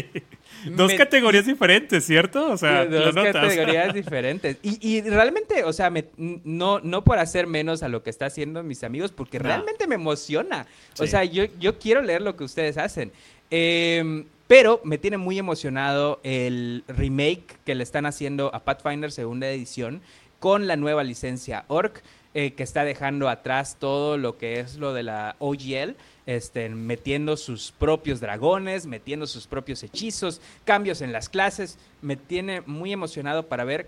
[0.66, 2.50] Dos categorías diferentes, ¿cierto?
[2.52, 4.58] O sea, dos categorías diferentes.
[4.64, 8.26] Y, y, realmente, o sea, me, no, no por hacer menos a lo que está
[8.26, 10.66] haciendo mis amigos, porque realmente me emociona.
[10.98, 13.12] O sea, yo, yo quiero leer lo que ustedes hacen.
[13.52, 19.48] Eh, pero me tiene muy emocionado el remake que le están haciendo a Pathfinder segunda
[19.48, 20.02] edición
[20.40, 22.02] con la nueva licencia Orc,
[22.34, 27.38] eh, que está dejando atrás todo lo que es lo de la OGL, este, metiendo
[27.38, 31.78] sus propios dragones, metiendo sus propios hechizos, cambios en las clases.
[32.02, 33.88] Me tiene muy emocionado para ver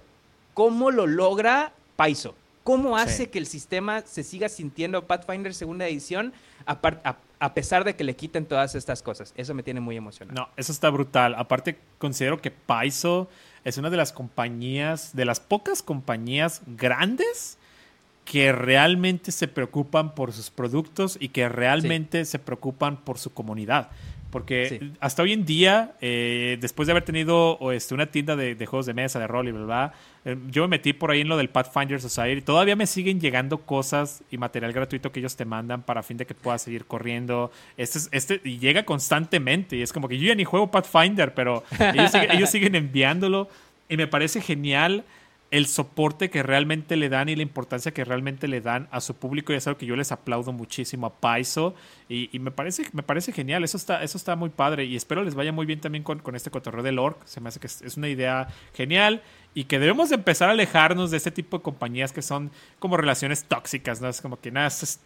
[0.53, 2.35] cómo lo logra Paizo.
[2.63, 6.33] ¿Cómo hace que el sistema se siga sintiendo Pathfinder segunda edición
[6.67, 6.79] a,
[7.53, 9.33] pesar de que le quiten todas estas cosas.
[9.35, 10.39] Eso me tiene muy emocionado.
[10.39, 11.35] No, eso está brutal.
[11.35, 13.29] Aparte, considero que Paizo
[13.63, 17.57] es una de las compañías, de las pocas compañías grandes
[18.25, 23.89] que realmente se preocupan por sus productos y que realmente se preocupan por su comunidad.
[24.31, 28.85] Porque hasta hoy en día, eh, después de haber tenido este, una tienda de, juegos
[28.85, 31.49] de mesa, de rol y bla, eh, yo me metí por ahí en lo del
[31.49, 32.41] Pathfinder Society.
[32.41, 36.25] Todavía me siguen llegando cosas y material gratuito que ellos te mandan para fin de
[36.25, 37.51] que puedas seguir corriendo.
[37.77, 39.75] Este, este y llega constantemente.
[39.75, 41.63] Y es como que yo ya ni juego Pathfinder, pero
[42.33, 43.49] ellos siguen enviándolo.
[43.89, 45.03] Y me parece genial
[45.51, 49.15] el soporte que realmente le dan y la importancia que realmente le dan a su
[49.15, 51.75] público y es algo que yo les aplaudo muchísimo a Paiso
[52.07, 55.35] y, me, parece, me parece genial, eso está, eso está muy padre y espero les
[55.35, 57.97] vaya muy bien también con, con este cotorreo del orc, se me hace que es,
[57.97, 59.21] una idea genial
[59.53, 63.43] y que debemos empezar a alejarnos de este tipo de compañías que son como relaciones
[63.43, 64.07] tóxicas, ¿no?
[64.07, 65.01] Es como que nada, es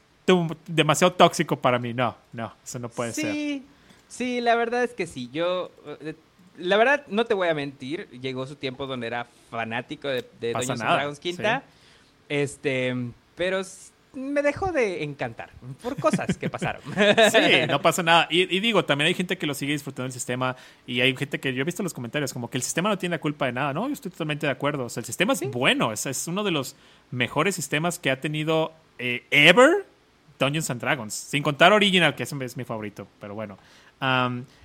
[0.67, 3.34] demasiado tóxico para mí, no, no, eso no puede ser.
[3.34, 3.63] Sí,
[4.08, 6.13] sí, la verdad es que sí, yo eh,
[6.58, 10.54] la verdad, no te voy a mentir, llegó su tiempo donde era fanático de, de
[10.54, 11.63] Dungeons Dragons Quinta.
[12.28, 12.96] Este,
[13.36, 13.62] pero
[14.15, 16.82] me dejó de encantar por cosas que pasaron.
[17.32, 18.28] Sí, no pasa nada.
[18.30, 20.56] Y, digo, también hay gente que lo sigue disfrutando del sistema
[20.88, 22.98] y hay gente que yo he visto en los comentarios como que el sistema no
[22.98, 23.74] tiene la culpa de nada.
[23.74, 24.86] No, yo estoy totalmente de acuerdo.
[24.86, 26.75] O sea, el sistema es bueno, es, es, uno de los
[27.12, 29.86] mejores sistemas que ha tenido eh, ever
[30.40, 31.13] Dungeons and Dragons.
[31.13, 33.58] Sin contar Original, que es mi favorito, pero bueno.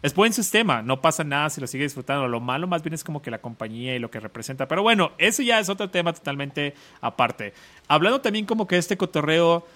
[0.02, 2.28] Es buen sistema, no pasa nada si lo sigue disfrutando.
[2.28, 4.68] Lo malo más bien es como que la compañía y lo que representa.
[4.68, 7.54] Pero bueno, eso ya es otro tema totalmente aparte.
[7.88, 9.66] Hablando también como que este cotorreo,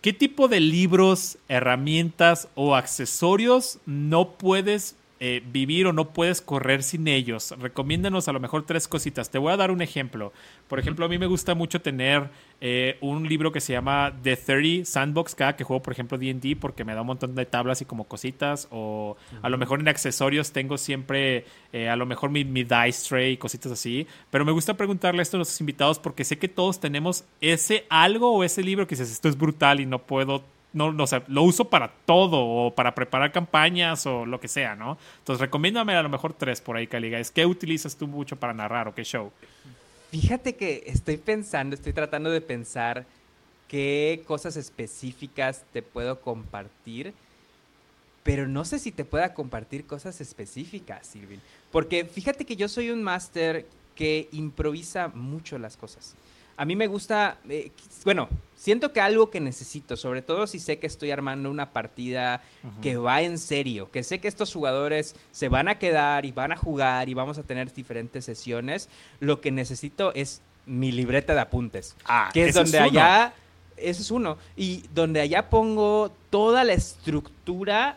[0.00, 6.82] ¿qué tipo de libros, herramientas o accesorios no puedes eh, vivir o no puedes correr
[6.82, 7.54] sin ellos.
[7.58, 9.30] Recomiéndanos a lo mejor tres cositas.
[9.30, 10.32] Te voy a dar un ejemplo.
[10.66, 12.30] Por ejemplo, a mí me gusta mucho tener
[12.62, 16.56] eh, un libro que se llama The 30 Sandbox cada que juego, por ejemplo, DD,
[16.58, 18.66] porque me da un montón de tablas y como cositas.
[18.70, 21.44] O a lo mejor en accesorios tengo siempre,
[21.74, 24.06] eh, a lo mejor mi, mi, dice tray y cositas así.
[24.30, 28.32] Pero me gusta preguntarle esto a los invitados porque sé que todos tenemos ese algo
[28.32, 31.42] o ese libro que dices, esto es brutal y no puedo no, no sé, lo
[31.42, 34.98] uso para todo o para preparar campañas o lo que sea, ¿no?
[35.18, 37.30] Entonces, recomiéndame a lo mejor tres por ahí, Caligas.
[37.30, 39.32] ¿Qué utilizas tú mucho para narrar o qué show?
[40.10, 43.06] Fíjate que estoy pensando, estoy tratando de pensar
[43.68, 47.14] qué cosas específicas te puedo compartir,
[48.22, 51.40] pero no sé si te pueda compartir cosas específicas, Silvin.
[51.70, 56.16] Porque fíjate que yo soy un máster que improvisa mucho las cosas.
[56.56, 57.70] A mí me gusta, eh,
[58.04, 58.28] bueno,
[58.60, 62.42] siento que algo que necesito, sobre todo si sé que estoy armando una partida
[62.82, 66.52] que va en serio, que sé que estos jugadores se van a quedar y van
[66.52, 71.40] a jugar y vamos a tener diferentes sesiones, lo que necesito es mi libreta de
[71.40, 71.96] apuntes.
[72.04, 73.32] Ah, que es donde allá,
[73.78, 77.96] eso es uno, y donde allá pongo toda la estructura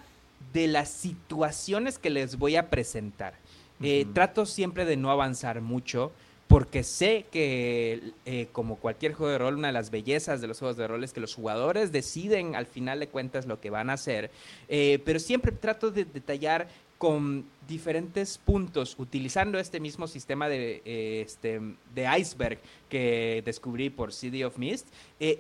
[0.53, 3.33] de las situaciones que les voy a presentar.
[3.81, 6.13] Eh, trato siempre de no avanzar mucho
[6.53, 10.59] porque sé que eh, como cualquier juego de rol, una de las bellezas de los
[10.59, 13.89] juegos de rol es que los jugadores deciden al final de cuentas lo que van
[13.89, 14.29] a hacer,
[14.69, 16.67] eh, pero siempre trato de detallar
[16.99, 21.59] con diferentes puntos, utilizando este mismo sistema de, eh, este,
[21.95, 24.89] de iceberg que descubrí por City of Mist,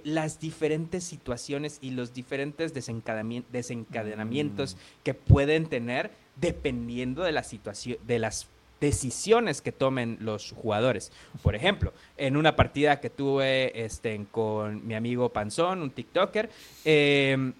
[0.03, 4.79] las diferentes situaciones y los diferentes desencadenamientos mm.
[5.03, 8.47] que pueden tener dependiendo de la situación, de las
[8.83, 11.13] decisiones que tomen los jugadores.
[11.41, 16.49] Por ejemplo, en una partida que tuve este, con mi amigo Panzón, un TikToker,
[16.83, 17.53] eh,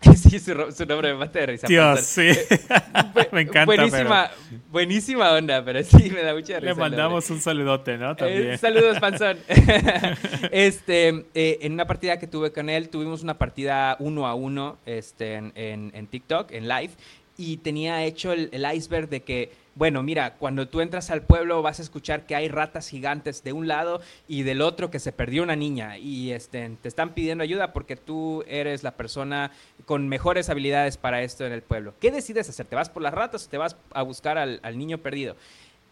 [0.16, 1.68] sí, su, nombre me mata de risa.
[1.68, 2.22] Dios, sí.
[2.22, 2.46] Eh,
[3.32, 3.64] me encanta.
[3.64, 4.30] Buenísima,
[4.72, 6.72] buenísima onda, pero sí, me da mucha risa.
[6.72, 8.16] Le mandamos un saludote, ¿no?
[8.16, 8.50] También.
[8.50, 9.38] Eh, saludos, Panzón.
[10.50, 14.78] este, eh, en una partida que tuve con él, tuvimos una partida uno a uno
[14.84, 16.90] este, en, en, TikTok, en live,
[17.38, 21.80] y tenía hecho el iceberg de que bueno, mira, cuando tú entras al pueblo vas
[21.80, 25.42] a escuchar que hay ratas gigantes de un lado y del otro que se perdió
[25.42, 29.52] una niña y este, te están pidiendo ayuda porque tú eres la persona
[29.84, 31.92] con mejores habilidades para esto en el pueblo.
[32.00, 32.64] ¿Qué decides hacer?
[32.64, 35.36] ¿Te vas por las ratas o te vas a buscar al, niño perdido?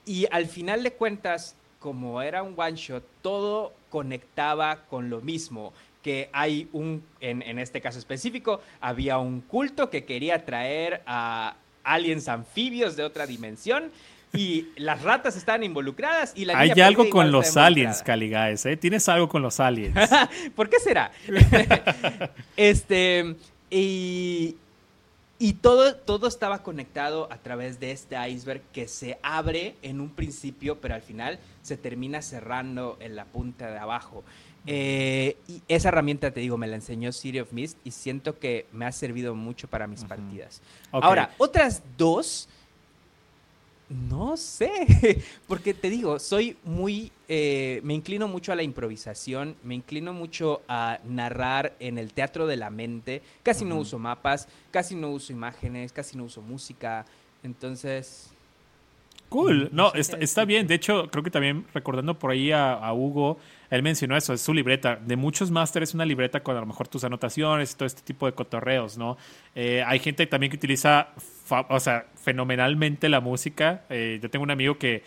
[0.06, 5.74] Y al final de cuentas, como era un one shot, todo conectaba con lo mismo
[6.02, 11.56] que hay un, en, en, este caso específico, había un culto que quería traer a,
[11.84, 13.90] aliens anfibios de otra dimensión
[14.32, 18.76] y las ratas están involucradas y la Hay algo con los aliens, Caligaes, ¿eh?
[18.76, 19.94] Tienes algo con los aliens.
[20.56, 21.12] ¿Por qué será?
[22.56, 23.36] este
[23.70, 24.56] y,
[25.38, 30.10] y todo, todo estaba conectado a través de este iceberg que se abre en un
[30.10, 34.24] principio, pero al final se termina cerrando en la punta de abajo.
[34.66, 38.66] Eh, y esa herramienta, te digo, me la enseñó City of Mist y siento que
[38.72, 40.62] me ha servido mucho para mis partidas.
[40.90, 42.48] Ahora, otras dos,
[43.90, 49.74] no sé, porque te digo, soy muy, eh, me inclino mucho a la improvisación, me
[49.74, 54.94] inclino mucho a narrar en el teatro de la mente, casi no uso mapas, casi
[54.94, 57.04] no uso imágenes, casi no uso música,
[57.42, 58.30] entonces...
[59.28, 63.38] Cool, no, está, está bien, de hecho, creo que también recordando por ahí a Hugo,
[63.74, 64.96] él mencionó eso, es su libreta.
[64.96, 68.02] De muchos másteres es una libreta con a lo mejor tus anotaciones y todo este
[68.02, 69.16] tipo de cotorreos, ¿no?
[69.54, 71.08] Eh, hay gente también que utiliza,
[71.68, 73.82] o sea, fenomenalmente la música.
[73.90, 75.02] Eh, yo tengo un amigo que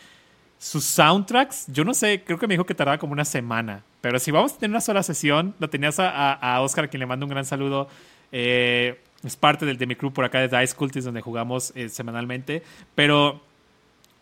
[0.57, 3.83] sus soundtracks, yo no sé, creo que me dijo que tardaba como una semana.
[4.01, 7.05] Pero si vamos a tener una sola sesión, lo tenías a, Oscar, a quien le
[7.05, 7.87] mando un gran saludo.
[8.31, 12.63] Eh, es parte del, de mi club por acá de Dice Cultist, donde jugamos semanalmente.
[12.95, 13.41] Pero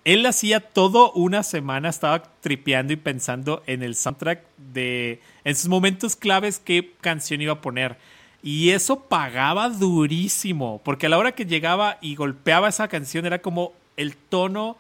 [0.06, 5.68] él hacía todo una semana, estaba tripeando y pensando en el soundtrack de, en sus
[5.68, 7.98] momentos claves, qué canción iba a poner.
[8.44, 13.42] Y eso pagaba durísimo, porque a la hora que llegaba y golpeaba esa canción era
[13.42, 14.78] como el tono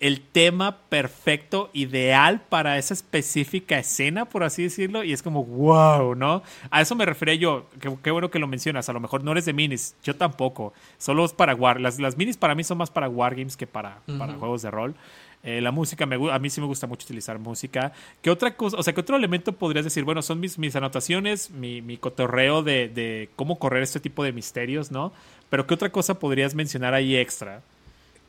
[0.00, 6.14] el tema perfecto, ideal para esa específica escena, por así decirlo, y es como, wow,
[6.14, 6.42] ¿no?
[6.70, 7.66] A eso me refería yo,
[8.02, 11.24] qué, bueno que lo mencionas, a lo mejor no eres de minis, yo tampoco, solo
[11.24, 14.34] es para War, las, las minis para mí son más para Wargames que para, para
[14.34, 14.94] juegos de rol.
[15.42, 17.92] Eh, la música, me, a mí sí me gusta mucho utilizar música.
[18.20, 20.02] ¿Qué otra cosa, o sea, qué otro elemento podrías decir?
[20.02, 24.32] Bueno, son mis, mis anotaciones, mi, mi cotorreo de, de cómo correr este tipo de
[24.32, 25.12] misterios, ¿no?
[25.48, 27.62] Pero ¿qué otra cosa podrías mencionar ahí extra?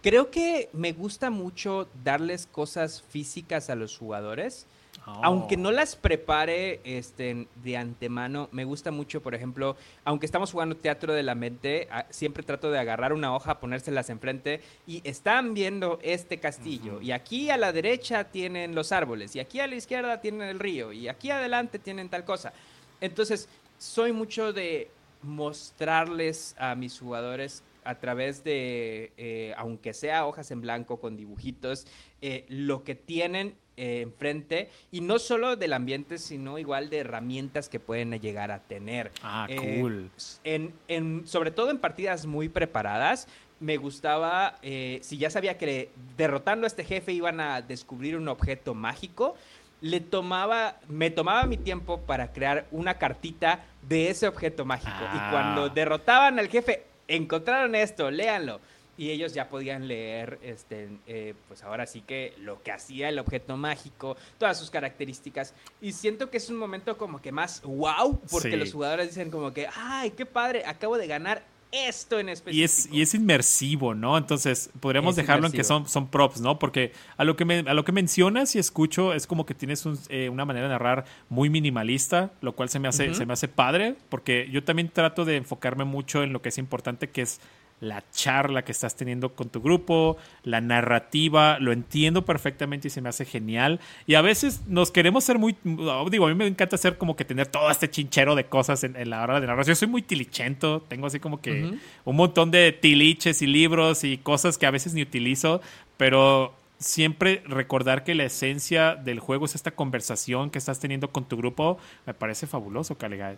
[0.01, 4.67] Creo que me gusta mucho darles cosas físicas a los jugadores.
[5.05, 10.75] Aunque no las prepare este, de antemano, me gusta mucho, por ejemplo, aunque estamos jugando
[10.75, 15.99] teatro de la mente, siempre trato de agarrar una hoja, ponérselas enfrente y están viendo
[16.01, 17.01] este castillo.
[17.01, 20.59] Y aquí a la derecha tienen los árboles, y aquí a la izquierda tienen el
[20.59, 22.51] río, y aquí adelante tienen tal cosa.
[22.99, 24.91] Entonces, soy mucho de
[25.21, 31.88] mostrarles a mis jugadores a través de, eh, aunque sea hojas en blanco con dibujitos,
[32.21, 37.69] eh, lo que tienen eh, enfrente y no solo del ambiente, sino igual de herramientas
[37.69, 39.11] que pueden llegar a tener.
[39.23, 40.09] Ah, cool.
[40.43, 43.27] En, sobre todo en partidas muy preparadas,
[43.59, 48.75] me gustaba, si ya sabía que derrotando a este jefe iban a descubrir un objeto
[48.75, 49.35] mágico,
[49.81, 54.91] le tomaba, me tomaba mi tiempo para crear una cartita de ese objeto mágico.
[55.13, 55.69] Y cuando ah.
[55.69, 58.59] derrotaban al jefe, encontraron esto, léanlo.
[58.99, 63.19] Y ellos ya podían leer, este, eh, pues ahora sí que lo que hacía el
[63.19, 65.53] objeto mágico, todas sus características.
[65.81, 69.53] Y siento que es un momento como que más wow, porque los jugadores dicen como
[69.53, 72.59] que, ay, qué padre, acabo de ganar esto en específico.
[72.59, 74.18] Y es, y es inmersivo, ¿no?
[74.18, 76.59] Entonces, podríamos dejarlo en que son, son props, ¿no?
[76.59, 79.84] Porque a lo, que me, a lo que mencionas y escucho es como que tienes
[80.09, 83.47] eh, una manera de narrar muy minimalista, lo cual se me, hace, se me hace
[83.47, 87.39] padre, porque yo también trato de enfocarme mucho en lo que es importante, que es
[87.80, 93.01] la charla que estás teniendo con tu grupo, la narrativa, lo entiendo perfectamente y se
[93.01, 93.80] me hace genial.
[94.07, 97.23] Y a veces nos queremos ser muy, digo, a mí me encanta hacer como que
[97.23, 99.65] tener todo este chinchero de cosas en, la hora de narrar.
[99.65, 104.17] Yo soy muy tilichento, tengo así como que un montón de tiliches y libros y
[104.17, 105.61] cosas que a veces ni utilizo,
[105.97, 111.25] pero siempre recordar que la esencia del juego es esta conversación que estás teniendo con
[111.25, 113.38] tu grupo, me parece fabuloso, Caligay.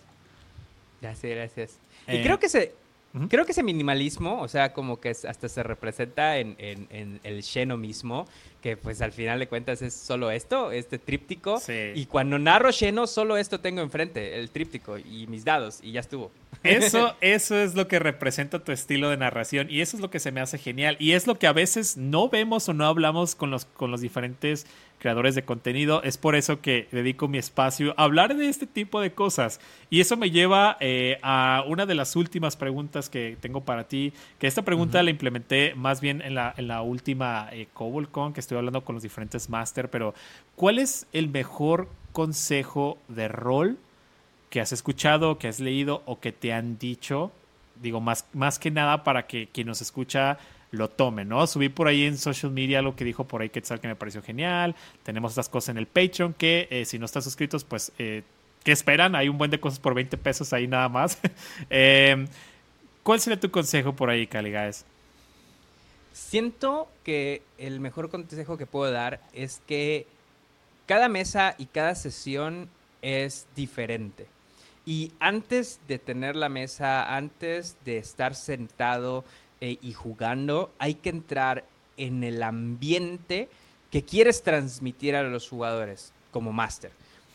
[1.02, 1.80] Gracias, gracias.
[2.08, 2.74] y eh, creo que se,
[3.28, 7.76] Creo que ese minimalismo, o sea, como que hasta se representa en, en, el Sheno
[7.76, 8.28] mismo,
[8.62, 11.62] que pues al final de cuentas es solo esto, este tríptico.
[11.96, 16.02] Y cuando narro Sheno, solo esto tengo enfrente, el tríptico y mis dados, y ya
[16.02, 16.32] estuvo.
[16.64, 20.20] Eso, eso es lo que representa tu estilo de narración, y eso es lo que
[20.20, 20.98] se me hace genial.
[21.00, 24.02] Y es lo que a veces no vemos o no hablamos con los, con los
[24.02, 24.66] diferentes
[25.00, 26.04] creadores de contenido.
[26.04, 29.60] Es por eso que dedico mi espacio a hablar de este tipo de cosas.
[29.90, 34.14] Y eso me lleva eh, a una de las últimas preguntas que tengo para ti,
[34.38, 37.68] que esta pregunta la implementé más bien en la, en la última eh,
[38.34, 40.16] que estoy hablando con los diferentes máster, pero
[40.56, 43.78] ¿cuál es el mejor consejo de rol
[44.50, 47.32] que has escuchado, que has leído o que te han dicho?
[47.80, 50.40] Digo, más, más que nada para que quien nos escucha
[50.72, 51.46] lo tome, ¿no?
[51.46, 54.24] Subí por ahí en social media lo que dijo por ahí Quetzal que me pareció
[54.24, 54.76] genial.
[55.04, 58.24] Tenemos estas cosas en el Patreon que eh, si no están suscritos, pues, eh,
[58.64, 59.16] ¿qué esperan?
[59.16, 61.20] Hay un buen de cosas por 20 pesos ahí nada más.
[61.70, 62.26] Eh,
[63.04, 64.86] ¿Cuál sería tu consejo por ahí, Caligaes?
[66.20, 70.06] Siento que el mejor consejo que puedo dar es que
[70.86, 72.70] cada mesa y cada sesión
[73.02, 74.28] es diferente.
[74.86, 79.24] Y antes de tener la mesa, antes de estar sentado
[79.62, 81.64] eh, y jugando, hay que entrar
[81.96, 83.50] en el ambiente
[83.90, 86.92] que quieres transmitir a los jugadores como máster.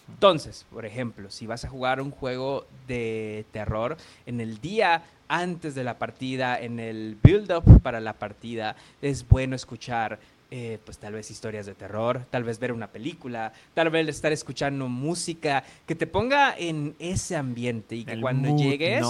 [0.08, 5.02] Entonces, por ejemplo, si vas a jugar un juego de terror, en el día
[5.34, 10.20] antes de la partida, en el build-up para la partida, es bueno escuchar
[10.50, 14.30] eh, pues tal vez historias de terror, tal vez ver una película, tal vez estar
[14.30, 19.04] escuchando música que te ponga en ese ambiente y que cuando llegues,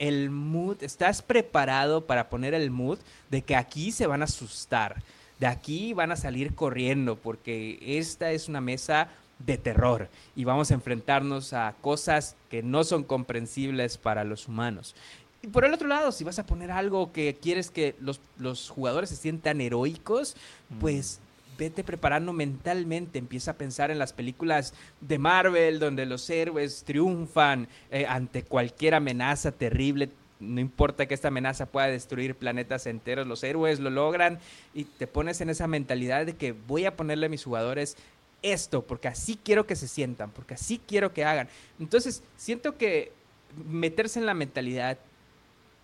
[0.00, 2.98] el mood, estás preparado para poner el mood
[3.30, 5.02] de que aquí se van a asustar,
[5.38, 9.08] de aquí van a salir corriendo porque esta es una mesa
[9.38, 14.96] de terror y vamos a enfrentarnos a cosas que no son comprensibles para los humanos.
[15.42, 19.10] Y por el otro lado, si vas a poner algo que quieres que los, jugadores
[19.10, 20.36] se sientan heroicos,
[20.80, 21.20] pues
[21.56, 27.68] vete preparando mentalmente, empieza a pensar en las películas de Marvel, donde los héroes triunfan
[27.90, 30.10] eh, ante cualquier amenaza terrible.
[30.40, 34.38] No importa que esta amenaza pueda destruir planetas enteros, los héroes lo logran
[34.72, 37.96] y te pones en esa mentalidad de que voy a ponerle a mis jugadores
[38.42, 41.48] esto, porque así quiero que se sientan, porque así quiero que hagan.
[41.80, 43.12] Entonces, siento que
[43.66, 44.98] meterse en la mentalidad,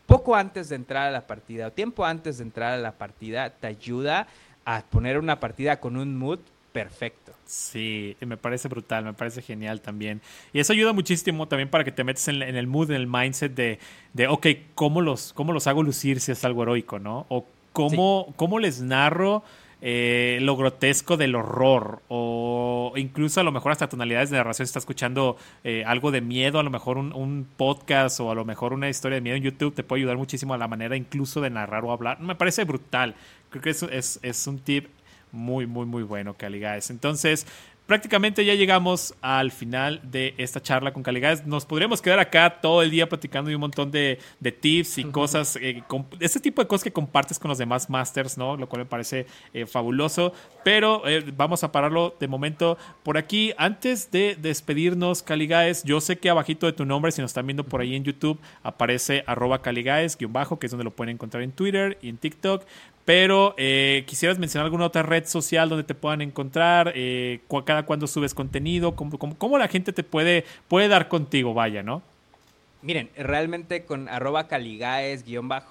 [0.06, 3.50] poco antes de entrar a la partida o tiempo antes de entrar a la partida
[3.50, 4.26] te ayuda
[4.64, 6.38] a poner una partida con un mood
[6.72, 7.32] perfecto.
[7.46, 10.20] Sí, me parece brutal, me parece genial también.
[10.52, 13.54] Y eso ayuda muchísimo también para que te metas en, el mood, en el mindset
[13.54, 13.78] de,
[14.12, 17.26] de ok, ¿cómo los, ¿cómo los hago lucir si es algo heroico, no?
[17.28, 19.44] O cómo, cómo les narro
[19.86, 24.78] eh, lo grotesco del horror o incluso a lo mejor hasta tonalidades de narración está
[24.78, 28.88] escuchando eh, algo de miedo, a lo mejor un, podcast o a lo mejor una
[28.88, 31.84] historia de miedo en YouTube te puede ayudar muchísimo a la manera incluso de narrar
[31.84, 32.18] o hablar.
[32.20, 33.14] Me parece brutal.
[33.50, 34.86] Creo que es, es, es un tip
[35.32, 36.88] muy, muy, muy bueno, Caligaes.
[36.88, 37.46] Entonces,
[37.86, 41.46] prácticamente ya llegamos al final de esta charla con Caligaes.
[41.46, 44.18] Nos podríamos quedar acá todo el día platicando de un montón de,
[44.60, 45.82] tips y cosas, eh,
[46.20, 48.56] ese tipo de cosas que compartes con los demás masters, ¿no?
[48.56, 50.32] Lo cual me parece eh, fabuloso.
[50.64, 53.52] Pero eh, vamos a pararlo de momento por aquí.
[53.58, 57.64] Antes de despedirnos, Caligaes, yo sé que abajito de tu nombre, si nos están viendo
[57.64, 61.42] por ahí en YouTube, aparece arroba Caligaes, guion bajo, que es donde lo pueden encontrar
[61.42, 62.64] en Twitter y en TikTok.
[63.04, 68.06] Pero eh, quisieras mencionar alguna otra red social donde te puedan encontrar, eh, cada cuando
[68.06, 72.02] subes contenido, ¿cómo, la gente te puede, puede dar contigo, vaya, ¿no?
[72.84, 75.24] Miren, realmente con arroba caligaes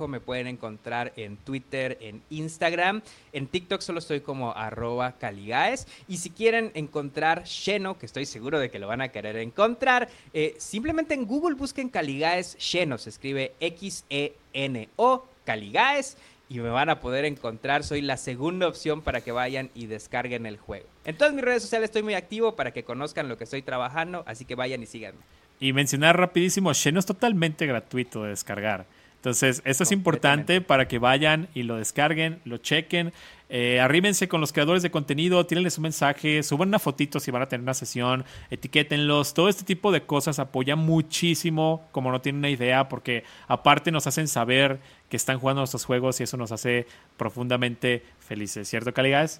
[0.08, 3.04] me pueden encontrar en Twitter, en Instagram.
[3.34, 5.88] En TikTok solo estoy como arroba caligaes.
[6.08, 10.10] Y si quieren encontrar Sheno, que estoy seguro de que lo van a querer encontrar,
[10.34, 12.98] eh, simplemente en Google busquen caligaes Sheno.
[12.98, 16.18] Se escribe X-E-N-O, caligaes
[16.50, 17.84] y me van a poder encontrar.
[17.84, 20.88] Soy la segunda opción para que vayan y descarguen el juego.
[21.06, 24.24] En todas mis redes sociales estoy muy activo para que conozcan lo que estoy trabajando,
[24.28, 25.20] así que vayan y síganme.
[25.60, 28.86] Y mencionar rapidísimo, Sheno es totalmente gratuito de descargar.
[29.24, 33.14] Entonces, esto es importante para que vayan y lo descarguen, lo chequen.
[33.56, 37.44] Eh, arrímense con los creadores de contenido, tírenles un mensaje, suban una fotito si van
[37.44, 39.36] a tener una sesión, etiquétenlos.
[39.36, 44.08] Todo este tipo de cosas apoya muchísimo, como no tienen una idea, porque aparte nos
[44.08, 49.40] hacen saber que están jugando nuestros juegos y eso nos hace profundamente felices, ¿cierto, Caligas?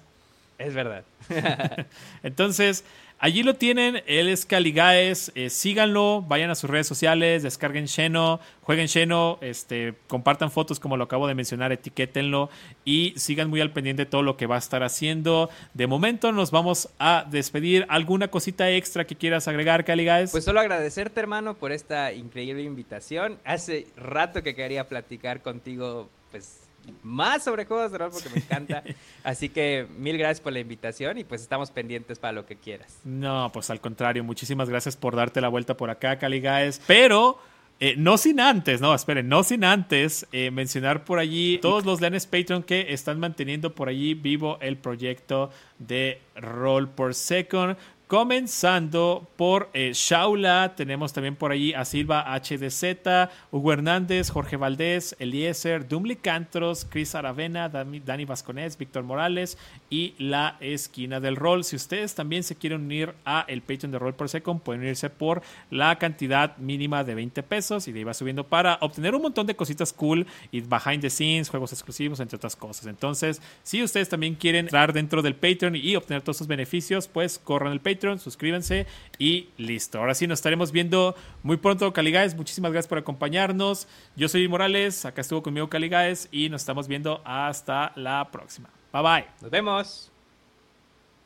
[0.58, 1.02] Es verdad.
[2.22, 2.84] Entonces,
[3.18, 8.38] Allí lo tienen, él es Caligaes, eh, síganlo, vayan a sus redes sociales, descarguen Sheno,
[8.62, 12.50] jueguen Sheno, este, compartan fotos como lo acabo de mencionar, etiquétenlo
[12.84, 15.48] y sigan muy al pendiente de todo lo que va a estar haciendo.
[15.72, 17.86] De momento nos vamos a despedir.
[17.88, 20.32] ¿Alguna cosita extra que quieras agregar, Caligaes?
[20.32, 23.38] Pues solo agradecerte, hermano, por esta increíble invitación.
[23.44, 26.63] Hace rato que quería platicar contigo, pues
[27.02, 28.82] más sobre juegos de rol porque me encanta.
[29.24, 32.98] Así que mil gracias por la invitación y pues estamos pendientes para lo que quieras.
[33.04, 36.80] No, pues al contrario, muchísimas gracias por darte la vuelta por acá, Caligaes.
[36.86, 37.38] Pero
[37.80, 42.00] eh, no sin antes, no, esperen, no sin antes eh, mencionar por allí todos los
[42.00, 47.76] Lenes Patreon que están manteniendo por allí vivo el proyecto de Roll por Second.
[48.06, 55.16] Comenzando por eh, Shaula, tenemos también por allí a Silva HDZ, Hugo Hernández, Jorge Valdés,
[55.18, 59.56] Eliezer, Dumli Cantros, Cris Aravena, Dani, Vasconés, Víctor Morales
[59.88, 61.64] y la esquina del rol.
[61.64, 65.08] Si ustedes también se quieren unir a el Patreon de Roll por Second, pueden unirse
[65.08, 65.40] por
[65.70, 69.46] la cantidad mínima de 20 pesos y de ahí va subiendo para obtener un montón
[69.46, 72.84] de cositas cool y behind the scenes, juegos exclusivos, entre otras cosas.
[72.84, 77.38] Entonces, si ustedes también quieren entrar dentro del Patreon y obtener todos esos beneficios, pues
[77.38, 78.86] corran el Patreon suscríbanse
[79.18, 79.98] y listo.
[79.98, 82.34] Ahora sí, nos estaremos viendo muy pronto, Caligaes.
[82.34, 83.86] Muchísimas gracias por acompañarnos.
[84.16, 88.68] Yo soy Morales, acá estuvo conmigo Caligaes y nos estamos viendo hasta la próxima.
[88.92, 89.26] Bye bye.
[89.40, 90.13] Nos vemos.